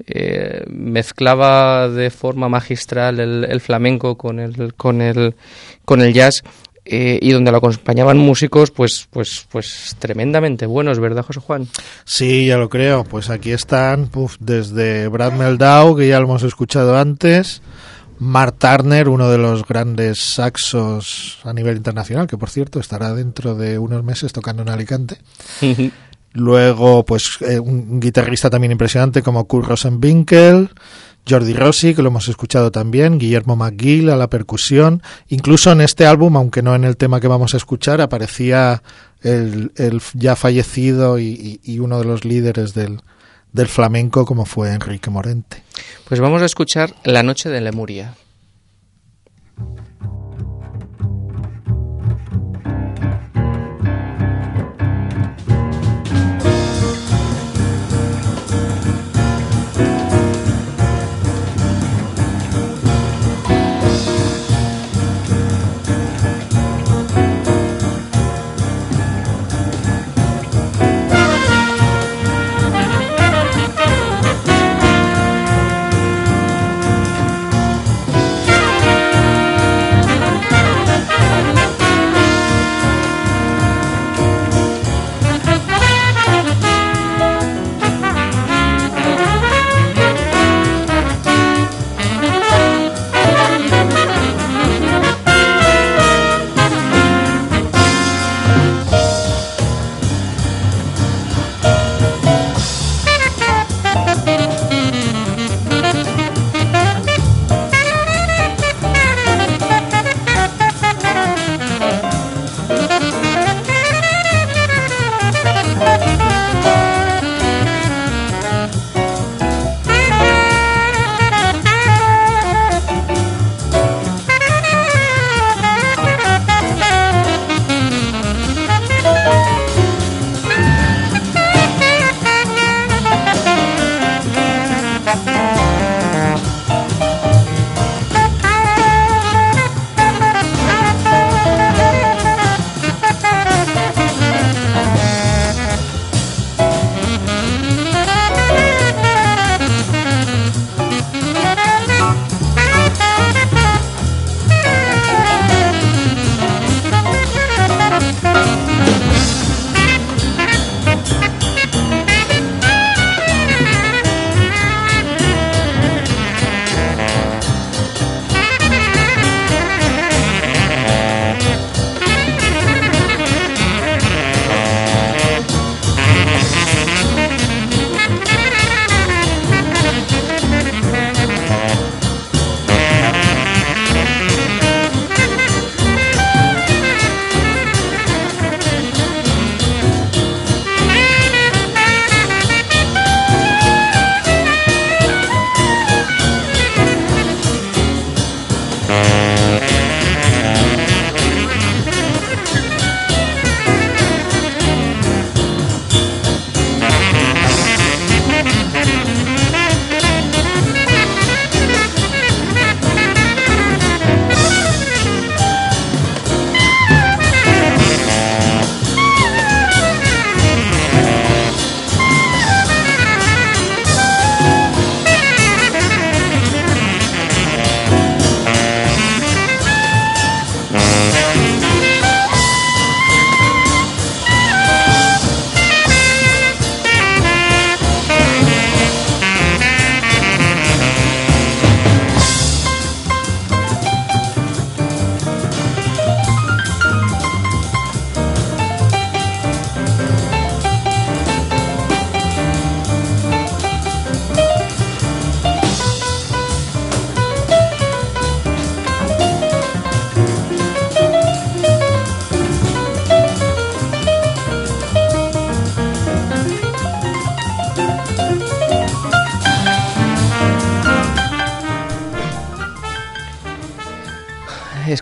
eh, 0.05 0.63
mezclaba 0.67 1.89
de 1.89 2.09
forma 2.09 2.47
magistral 2.49 3.19
el, 3.19 3.43
el, 3.43 3.59
flamenco 3.59 4.17
con 4.17 4.39
el, 4.39 4.73
con 4.75 5.01
el, 5.01 5.35
con 5.83 6.01
el 6.01 6.13
jazz 6.13 6.43
eh, 6.89 7.19
y 7.21 7.31
donde 7.31 7.51
lo 7.51 7.57
acompañaban 7.57 8.17
músicos 8.17 8.71
pues, 8.71 9.07
pues, 9.11 9.45
pues 9.51 9.97
tremendamente 9.99 10.65
buenos, 10.65 10.99
¿verdad, 10.99 11.25
José 11.25 11.41
Juan? 11.41 11.67
Sí, 12.05 12.45
ya 12.45 12.57
lo 12.57 12.69
creo. 12.69 13.03
Pues 13.03 13.29
aquí 13.29 13.51
están 13.51 14.07
puf, 14.07 14.37
desde 14.39 15.07
Brad 15.09 15.33
Meldau, 15.33 15.97
que 15.97 16.07
ya 16.07 16.19
lo 16.19 16.25
hemos 16.25 16.43
escuchado 16.43 16.97
antes, 16.97 17.61
Mark 18.19 18.55
Turner, 18.57 19.09
uno 19.09 19.29
de 19.29 19.37
los 19.37 19.65
grandes 19.65 20.19
saxos 20.19 21.39
a 21.43 21.51
nivel 21.51 21.77
internacional, 21.77 22.25
que 22.25 22.37
por 22.37 22.49
cierto 22.49 22.79
estará 22.79 23.13
dentro 23.13 23.55
de 23.55 23.77
unos 23.77 24.03
meses 24.03 24.31
tocando 24.31 24.61
en 24.63 24.69
Alicante. 24.69 25.17
Luego, 26.37 27.03
pues 27.03 27.37
eh, 27.41 27.59
un 27.59 27.99
guitarrista 27.99 28.51
también 28.51 28.71
impresionante 28.71 29.23
como 29.23 29.47
Kurt 29.47 29.69
Rosenwinkel, 29.69 30.69
Jordi 31.27 31.53
Rossi, 31.53 31.95
que 31.95 32.03
lo 32.03 32.09
hemos 32.09 32.27
escuchado 32.27 32.71
también, 32.71 33.17
Guillermo 33.17 33.55
McGill 33.55 34.11
a 34.11 34.15
la 34.15 34.29
percusión. 34.29 35.01
Incluso 35.29 35.71
en 35.71 35.81
este 35.81 36.05
álbum, 36.05 36.37
aunque 36.37 36.61
no 36.61 36.75
en 36.75 36.83
el 36.83 36.95
tema 36.95 37.19
que 37.19 37.27
vamos 37.27 37.55
a 37.55 37.57
escuchar, 37.57 38.01
aparecía 38.01 38.83
el, 39.23 39.71
el 39.77 39.99
ya 40.13 40.35
fallecido 40.35 41.17
y, 41.17 41.59
y, 41.63 41.79
uno 41.79 41.97
de 41.97 42.05
los 42.05 42.23
líderes 42.23 42.75
del, 42.75 43.01
del 43.51 43.67
flamenco 43.67 44.23
como 44.23 44.45
fue 44.45 44.71
Enrique 44.71 45.09
Morente. 45.09 45.63
Pues 46.07 46.19
vamos 46.19 46.43
a 46.43 46.45
escuchar 46.45 46.93
La 47.03 47.23
Noche 47.23 47.49
de 47.49 47.61
Lemuria. 47.61 48.13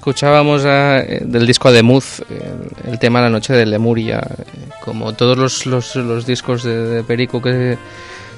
Escuchábamos 0.05 0.61
eh, 0.67 1.23
del 1.25 1.47
disco 1.47 1.71
de 1.71 1.81
Muz 1.81 2.21
el, 2.87 2.99
tema 2.99 3.21
La 3.21 3.29
noche 3.31 3.53
de 3.53 3.65
Lemuria. 3.65 4.21
como 4.83 5.13
todos 5.13 5.65
los, 5.65 5.95
los, 5.95 6.25
discos 6.27 6.61
de, 6.61 7.03
Perico 7.07 7.41
que 7.41 7.75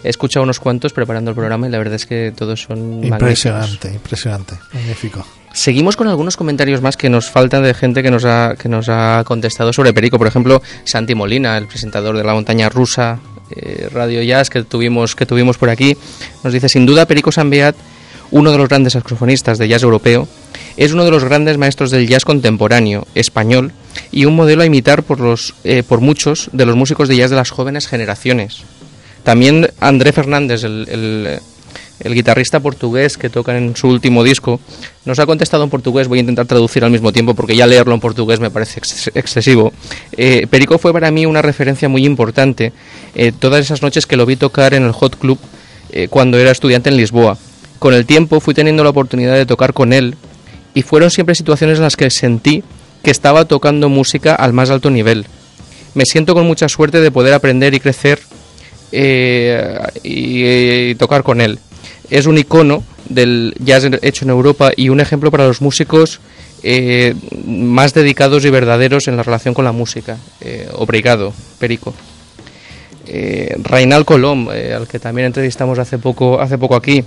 he 0.01 0.09
escuchado 0.09 0.45
unos 0.45 0.61
cuantos 0.61 0.93
preparando 0.93 1.31
el 1.31 1.35
programa 1.35 1.67
y 1.67 1.69
la 1.69 1.77
verdad 1.77 1.95
es 1.95 2.05
que 2.05 2.31
todos 2.33 2.61
son 2.61 3.03
impresionante, 3.03 3.91
impresionante, 3.91 4.57
magnífico. 4.71 5.25
Seguimos 5.51 5.97
con 5.97 6.07
algunos 6.07 6.37
comentarios 6.37 6.81
más 6.81 6.95
que 6.95 7.09
nos 7.09 7.29
faltan 7.29 7.63
de 7.63 7.73
gente 7.73 8.01
que 8.01 8.11
nos 8.11 8.23
ha 8.23 8.55
que 8.57 8.69
nos 8.69 8.87
ha 8.87 9.25
contestado 9.25 9.73
sobre 9.73 9.91
Perico, 9.91 10.17
por 10.17 10.27
ejemplo, 10.27 10.61
Santi 10.85 11.15
Molina, 11.15 11.57
el 11.57 11.67
presentador 11.67 12.15
de 12.15 12.23
la 12.23 12.33
montaña 12.33 12.69
rusa 12.69 13.19
eh, 13.53 13.89
Radio 13.91 14.23
Jazz 14.23 14.49
que 14.49 14.63
tuvimos 14.63 15.17
que 15.17 15.25
tuvimos 15.25 15.57
por 15.57 15.69
aquí, 15.69 15.97
nos 16.45 16.53
dice 16.53 16.69
sin 16.69 16.85
duda 16.85 17.05
Perico 17.05 17.33
Sanbeat 17.33 17.75
uno 18.31 18.51
de 18.51 18.57
los 18.57 18.67
grandes 18.67 18.93
saxofonistas 18.93 19.57
de 19.57 19.67
jazz 19.67 19.83
europeo, 19.83 20.27
es 20.77 20.93
uno 20.93 21.03
de 21.03 21.11
los 21.11 21.23
grandes 21.23 21.57
maestros 21.57 21.91
del 21.91 22.07
jazz 22.07 22.23
contemporáneo 22.23 23.07
español 23.15 23.73
y 24.11 24.25
un 24.25 24.35
modelo 24.35 24.61
a 24.61 24.65
imitar 24.65 25.03
por, 25.03 25.19
los, 25.19 25.55
eh, 25.63 25.83
por 25.83 26.01
muchos 26.01 26.49
de 26.53 26.65
los 26.65 26.75
músicos 26.75 27.09
de 27.09 27.17
jazz 27.17 27.31
de 27.31 27.35
las 27.35 27.49
jóvenes 27.49 27.87
generaciones. 27.87 28.61
También 29.23 29.69
André 29.79 30.13
Fernández, 30.13 30.63
el, 30.63 31.39
guitarrista 31.99 32.59
portugués 32.59 33.17
que 33.17 33.29
toca 33.29 33.57
en 33.57 33.75
su 33.75 33.87
último 33.87 34.23
disco, 34.23 34.59
nos 35.03 35.17
ha 35.17 35.25
contestado 35.25 35.63
en 35.63 35.71
portugués, 35.71 36.07
voy 36.07 36.19
a 36.19 36.21
intentar 36.21 36.45
traducir 36.45 36.83
al 36.83 36.91
mismo 36.91 37.11
tiempo 37.11 37.33
porque 37.33 37.55
ya 37.55 37.65
leerlo 37.65 37.95
en 37.95 37.99
portugués 37.99 38.39
me 38.39 38.51
parece 38.51 38.79
excesivo. 39.15 39.73
Eh, 40.15 40.45
Perico 40.47 40.77
fue 40.77 40.93
para 40.93 41.09
mí 41.09 41.25
una 41.25 41.41
referencia 41.41 41.89
muy 41.89 42.05
importante 42.05 42.71
eh, 43.15 43.31
todas 43.37 43.61
esas 43.61 43.81
noches 43.81 44.05
que 44.05 44.15
lo 44.15 44.27
vi 44.27 44.35
tocar 44.35 44.75
en 44.75 44.83
el 44.83 44.91
Hot 44.91 45.17
Club 45.17 45.39
cuando 46.09 46.37
era 46.37 46.51
estudiante 46.51 46.89
en 46.89 46.97
Lisboa. 46.97 47.37
Con 47.79 47.93
el 47.93 48.05
tiempo 48.05 48.39
fui 48.39 48.53
teniendo 48.53 48.83
la 48.83 48.91
oportunidad 48.91 49.33
de 49.33 49.45
tocar 49.45 49.73
con 49.73 49.93
él 49.93 50.15
y 50.77 50.83
fueron 50.83 51.09
siempre 51.09 51.33
situaciones 51.33 51.77
en 51.77 51.83
las 51.85 51.95
que 51.95 52.11
sentí 52.11 52.63
que 53.01 53.09
estaba 53.09 53.45
tocando 53.45 53.89
música 53.89 54.35
al 54.35 54.53
más 54.53 54.69
alto 54.69 54.91
nivel. 54.91 55.25
Me 55.95 56.05
siento 56.05 56.35
con 56.35 56.45
mucha 56.45 56.69
suerte 56.69 57.01
de 57.01 57.09
poder 57.09 57.33
aprender 57.33 57.73
y 57.73 57.79
crecer 57.79 58.19
eh, 58.91 59.75
y, 60.03 60.93
tocar 60.93 61.23
con 61.23 61.41
él. 61.41 61.57
Es 62.11 62.27
un 62.27 62.37
icono 62.37 62.83
del 63.09 63.55
jazz 63.57 63.85
hecho 64.03 64.25
en 64.25 64.29
Europa 64.29 64.69
y 64.75 64.89
un 64.89 64.99
ejemplo 64.99 65.31
para 65.31 65.47
los 65.47 65.61
músicos 65.61 66.19
eh, 66.61 67.15
más 67.47 67.95
dedicados 67.95 68.45
y 68.45 68.51
verdaderos 68.51 69.07
en 69.07 69.17
la 69.17 69.23
relación 69.23 69.55
con 69.55 69.65
la 69.65 69.71
música. 69.71 70.17
Eh, 70.41 70.69
obrigado, 70.73 71.33
Perico. 71.57 71.95
Eh, 73.07 73.55
Reinal 73.63 74.05
Colom, 74.05 74.49
al 74.49 74.87
que 74.87 74.99
también 74.99 75.25
entrevistamos 75.25 75.79
hace 75.79 75.97
poco, 75.97 76.39
hace 76.39 76.59
poco 76.59 76.75
aquí, 76.75 77.03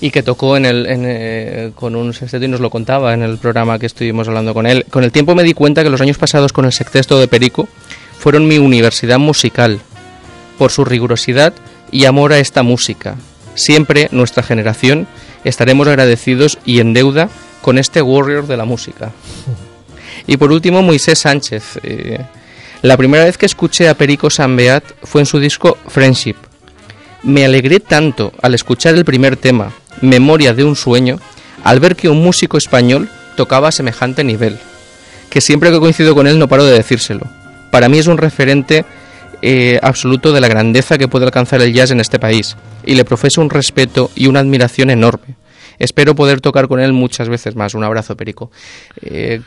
y 0.00 0.10
que 0.10 0.22
tocó 0.22 0.56
en 0.56 0.64
el, 0.64 0.86
eh, 0.88 1.72
con 1.74 1.96
un 1.96 2.14
sexteto 2.14 2.44
y 2.44 2.48
nos 2.48 2.60
lo 2.60 2.70
contaba 2.70 3.14
en 3.14 3.22
el 3.22 3.38
programa 3.38 3.78
que 3.78 3.86
estuvimos 3.86 4.28
hablando 4.28 4.54
con 4.54 4.66
él. 4.66 4.84
Con 4.90 5.04
el 5.04 5.12
tiempo 5.12 5.34
me 5.34 5.42
di 5.42 5.54
cuenta 5.54 5.82
que 5.82 5.90
los 5.90 6.00
años 6.00 6.18
pasados 6.18 6.52
con 6.52 6.64
el 6.64 6.72
sexteto 6.72 7.18
de 7.18 7.28
Perico 7.28 7.68
fueron 8.18 8.46
mi 8.46 8.58
universidad 8.58 9.18
musical, 9.18 9.80
por 10.56 10.70
su 10.70 10.84
rigurosidad 10.84 11.52
y 11.90 12.04
amor 12.04 12.32
a 12.32 12.38
esta 12.38 12.62
música. 12.62 13.16
Siempre 13.54 14.08
nuestra 14.12 14.42
generación 14.42 15.06
estaremos 15.44 15.88
agradecidos 15.88 16.58
y 16.64 16.80
en 16.80 16.94
deuda 16.94 17.28
con 17.62 17.78
este 17.78 18.02
warrior 18.02 18.46
de 18.46 18.56
la 18.56 18.64
música. 18.64 19.12
Y 20.26 20.36
por 20.36 20.52
último, 20.52 20.82
Moisés 20.82 21.20
Sánchez. 21.20 21.78
Eh, 21.82 22.18
la 22.82 22.96
primera 22.96 23.24
vez 23.24 23.38
que 23.38 23.46
escuché 23.46 23.88
a 23.88 23.94
Perico 23.94 24.30
Sambeat 24.30 24.84
fue 25.02 25.22
en 25.22 25.26
su 25.26 25.40
disco 25.40 25.78
Friendship. 25.88 26.36
Me 27.22 27.44
alegré 27.44 27.80
tanto 27.80 28.32
al 28.40 28.54
escuchar 28.54 28.94
el 28.94 29.04
primer 29.04 29.36
tema 29.36 29.72
Memoria 30.00 30.54
de 30.54 30.64
un 30.64 30.76
sueño, 30.76 31.18
al 31.64 31.80
ver 31.80 31.96
que 31.96 32.08
un 32.08 32.22
músico 32.22 32.56
español 32.56 33.08
tocaba 33.36 33.68
a 33.68 33.72
semejante 33.72 34.22
nivel, 34.22 34.58
que 35.28 35.40
siempre 35.40 35.72
que 35.72 35.80
coincido 35.80 36.14
con 36.14 36.26
él 36.28 36.38
no 36.38 36.48
paro 36.48 36.64
de 36.64 36.72
decírselo. 36.72 37.26
Para 37.72 37.88
mí 37.88 37.98
es 37.98 38.06
un 38.06 38.18
referente 38.18 38.84
eh, 39.42 39.80
absoluto 39.82 40.32
de 40.32 40.40
la 40.40 40.48
grandeza 40.48 40.98
que 40.98 41.08
puede 41.08 41.24
alcanzar 41.24 41.60
el 41.60 41.72
jazz 41.72 41.90
en 41.90 42.00
este 42.00 42.20
país, 42.20 42.56
y 42.84 42.94
le 42.94 43.04
profeso 43.04 43.40
un 43.40 43.50
respeto 43.50 44.10
y 44.14 44.28
una 44.28 44.40
admiración 44.40 44.90
enorme. 44.90 45.36
Espero 45.80 46.14
poder 46.14 46.40
tocar 46.40 46.68
con 46.68 46.80
él 46.80 46.92
muchas 46.92 47.28
veces 47.28 47.54
más. 47.54 47.74
Un 47.74 47.84
abrazo, 47.84 48.16
Perico. 48.16 48.50
Eh, 49.02 49.40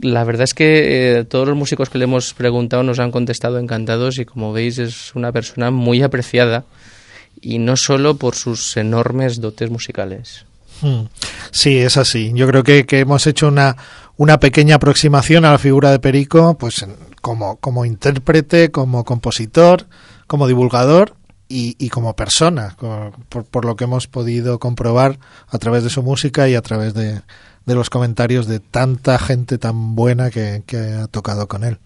la 0.00 0.24
verdad 0.24 0.44
es 0.44 0.54
que 0.54 1.18
eh, 1.18 1.24
todos 1.24 1.46
los 1.46 1.56
músicos 1.56 1.88
que 1.88 1.98
le 1.98 2.04
hemos 2.04 2.34
preguntado 2.34 2.82
nos 2.82 2.98
han 2.98 3.12
contestado 3.12 3.58
encantados 3.58 4.18
y 4.18 4.24
como 4.24 4.52
veis 4.52 4.78
es 4.78 5.14
una 5.14 5.30
persona 5.30 5.70
muy 5.70 6.02
apreciada 6.02 6.64
y 7.42 7.58
no 7.58 7.76
solo 7.76 8.16
por 8.16 8.34
sus 8.34 8.76
enormes 8.76 9.40
dotes 9.40 9.70
musicales. 9.70 10.46
Hmm. 10.80 11.06
Sí, 11.50 11.78
es 11.78 11.96
así. 11.96 12.32
Yo 12.34 12.46
creo 12.46 12.62
que, 12.62 12.86
que 12.86 13.00
hemos 13.00 13.26
hecho 13.26 13.48
una, 13.48 13.76
una 14.16 14.40
pequeña 14.40 14.76
aproximación 14.76 15.44
a 15.44 15.52
la 15.52 15.58
figura 15.58 15.90
de 15.90 15.98
Perico, 15.98 16.56
pues 16.56 16.86
como, 17.20 17.56
como 17.56 17.84
intérprete, 17.84 18.70
como 18.70 19.04
compositor, 19.04 19.86
como 20.26 20.46
divulgador 20.46 21.14
y, 21.48 21.76
y 21.78 21.88
como 21.90 22.16
persona, 22.16 22.76
por, 23.28 23.44
por, 23.44 23.64
lo 23.64 23.76
que 23.76 23.84
hemos 23.84 24.06
podido 24.06 24.58
comprobar 24.58 25.18
a 25.48 25.58
través 25.58 25.84
de 25.84 25.90
su 25.90 26.02
música 26.02 26.48
y 26.48 26.54
a 26.54 26.62
través 26.62 26.94
de, 26.94 27.20
de 27.66 27.74
los 27.74 27.90
comentarios 27.90 28.46
de 28.46 28.60
tanta 28.60 29.18
gente 29.18 29.58
tan 29.58 29.94
buena 29.94 30.30
que, 30.30 30.62
que 30.66 30.78
ha 30.78 31.06
tocado 31.08 31.48
con 31.48 31.64
él. 31.64 31.78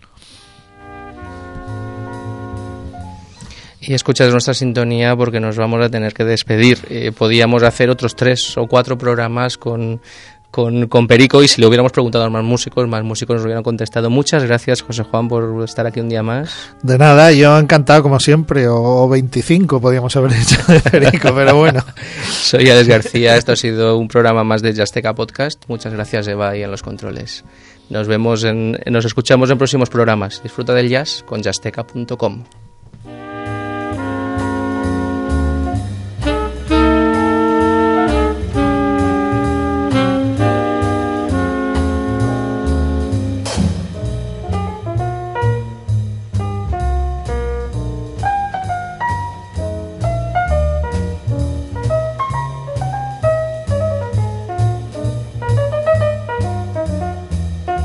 Y 3.87 3.95
escuchas 3.95 4.33
nuestra 4.33 4.55
sintonía 4.55 5.15
porque 5.17 5.41
nos 5.41 5.57
vamos 5.57 5.85
a 5.85 5.89
tener 5.89 6.13
que 6.13 6.25
despedir. 6.25 6.79
Eh, 6.91 7.13
podíamos 7.17 7.63
hacer 7.63 7.91
otros 7.91 8.17
tres 8.17 8.57
o 8.59 8.67
cuatro 8.67 8.99
programas 8.99 9.57
con, 9.57 10.01
con, 10.51 10.89
con, 10.89 11.07
Perico 11.07 11.43
y 11.43 11.49
si 11.49 11.61
le 11.61 11.67
hubiéramos 11.69 11.93
preguntado 11.93 12.25
a 12.25 12.31
más 12.31 12.43
músicos, 12.43 12.89
más 12.89 13.05
músicos 13.05 13.37
nos 13.37 13.45
hubieran 13.45 13.63
contestado. 13.63 14.11
Muchas 14.11 14.45
gracias, 14.45 14.83
José 14.83 15.05
Juan, 15.05 15.29
por 15.29 15.63
estar 15.63 15.87
aquí 15.87 16.01
un 16.01 16.09
día 16.09 16.23
más. 16.23 16.51
De 16.83 16.99
nada, 16.99 17.31
yo 17.33 17.57
encantado 17.59 18.03
como 18.03 18.19
siempre, 18.19 18.67
o, 18.69 19.09
25 19.09 19.81
podíamos 19.81 20.17
haber 20.17 20.33
hecho 20.41 20.61
de 20.67 20.81
Perico, 20.81 21.33
pero 21.35 21.57
bueno. 21.57 21.85
Soy 22.31 22.69
Alex 22.69 22.89
García, 22.89 23.37
esto 23.37 23.53
ha 23.53 23.57
sido 23.57 23.99
un 23.99 24.09
programa 24.09 24.43
más 24.43 24.63
de 24.63 24.73
Jazzteca 24.73 25.15
Podcast. 25.15 25.65
Muchas 25.69 25.93
gracias, 25.93 26.27
Eva, 26.27 26.57
y 26.57 26.63
en 26.63 26.71
los 26.71 26.83
controles. 26.83 27.45
Nos 27.89 28.09
vemos, 28.09 28.43
en, 28.43 28.81
nos 28.87 29.05
escuchamos 29.05 29.49
en 29.51 29.59
próximos 29.59 29.91
programas. 29.91 30.43
Disfruta 30.43 30.75
del 30.75 30.89
jazz 30.89 31.23
con 31.25 31.41
jazzteca.com. 31.41 32.66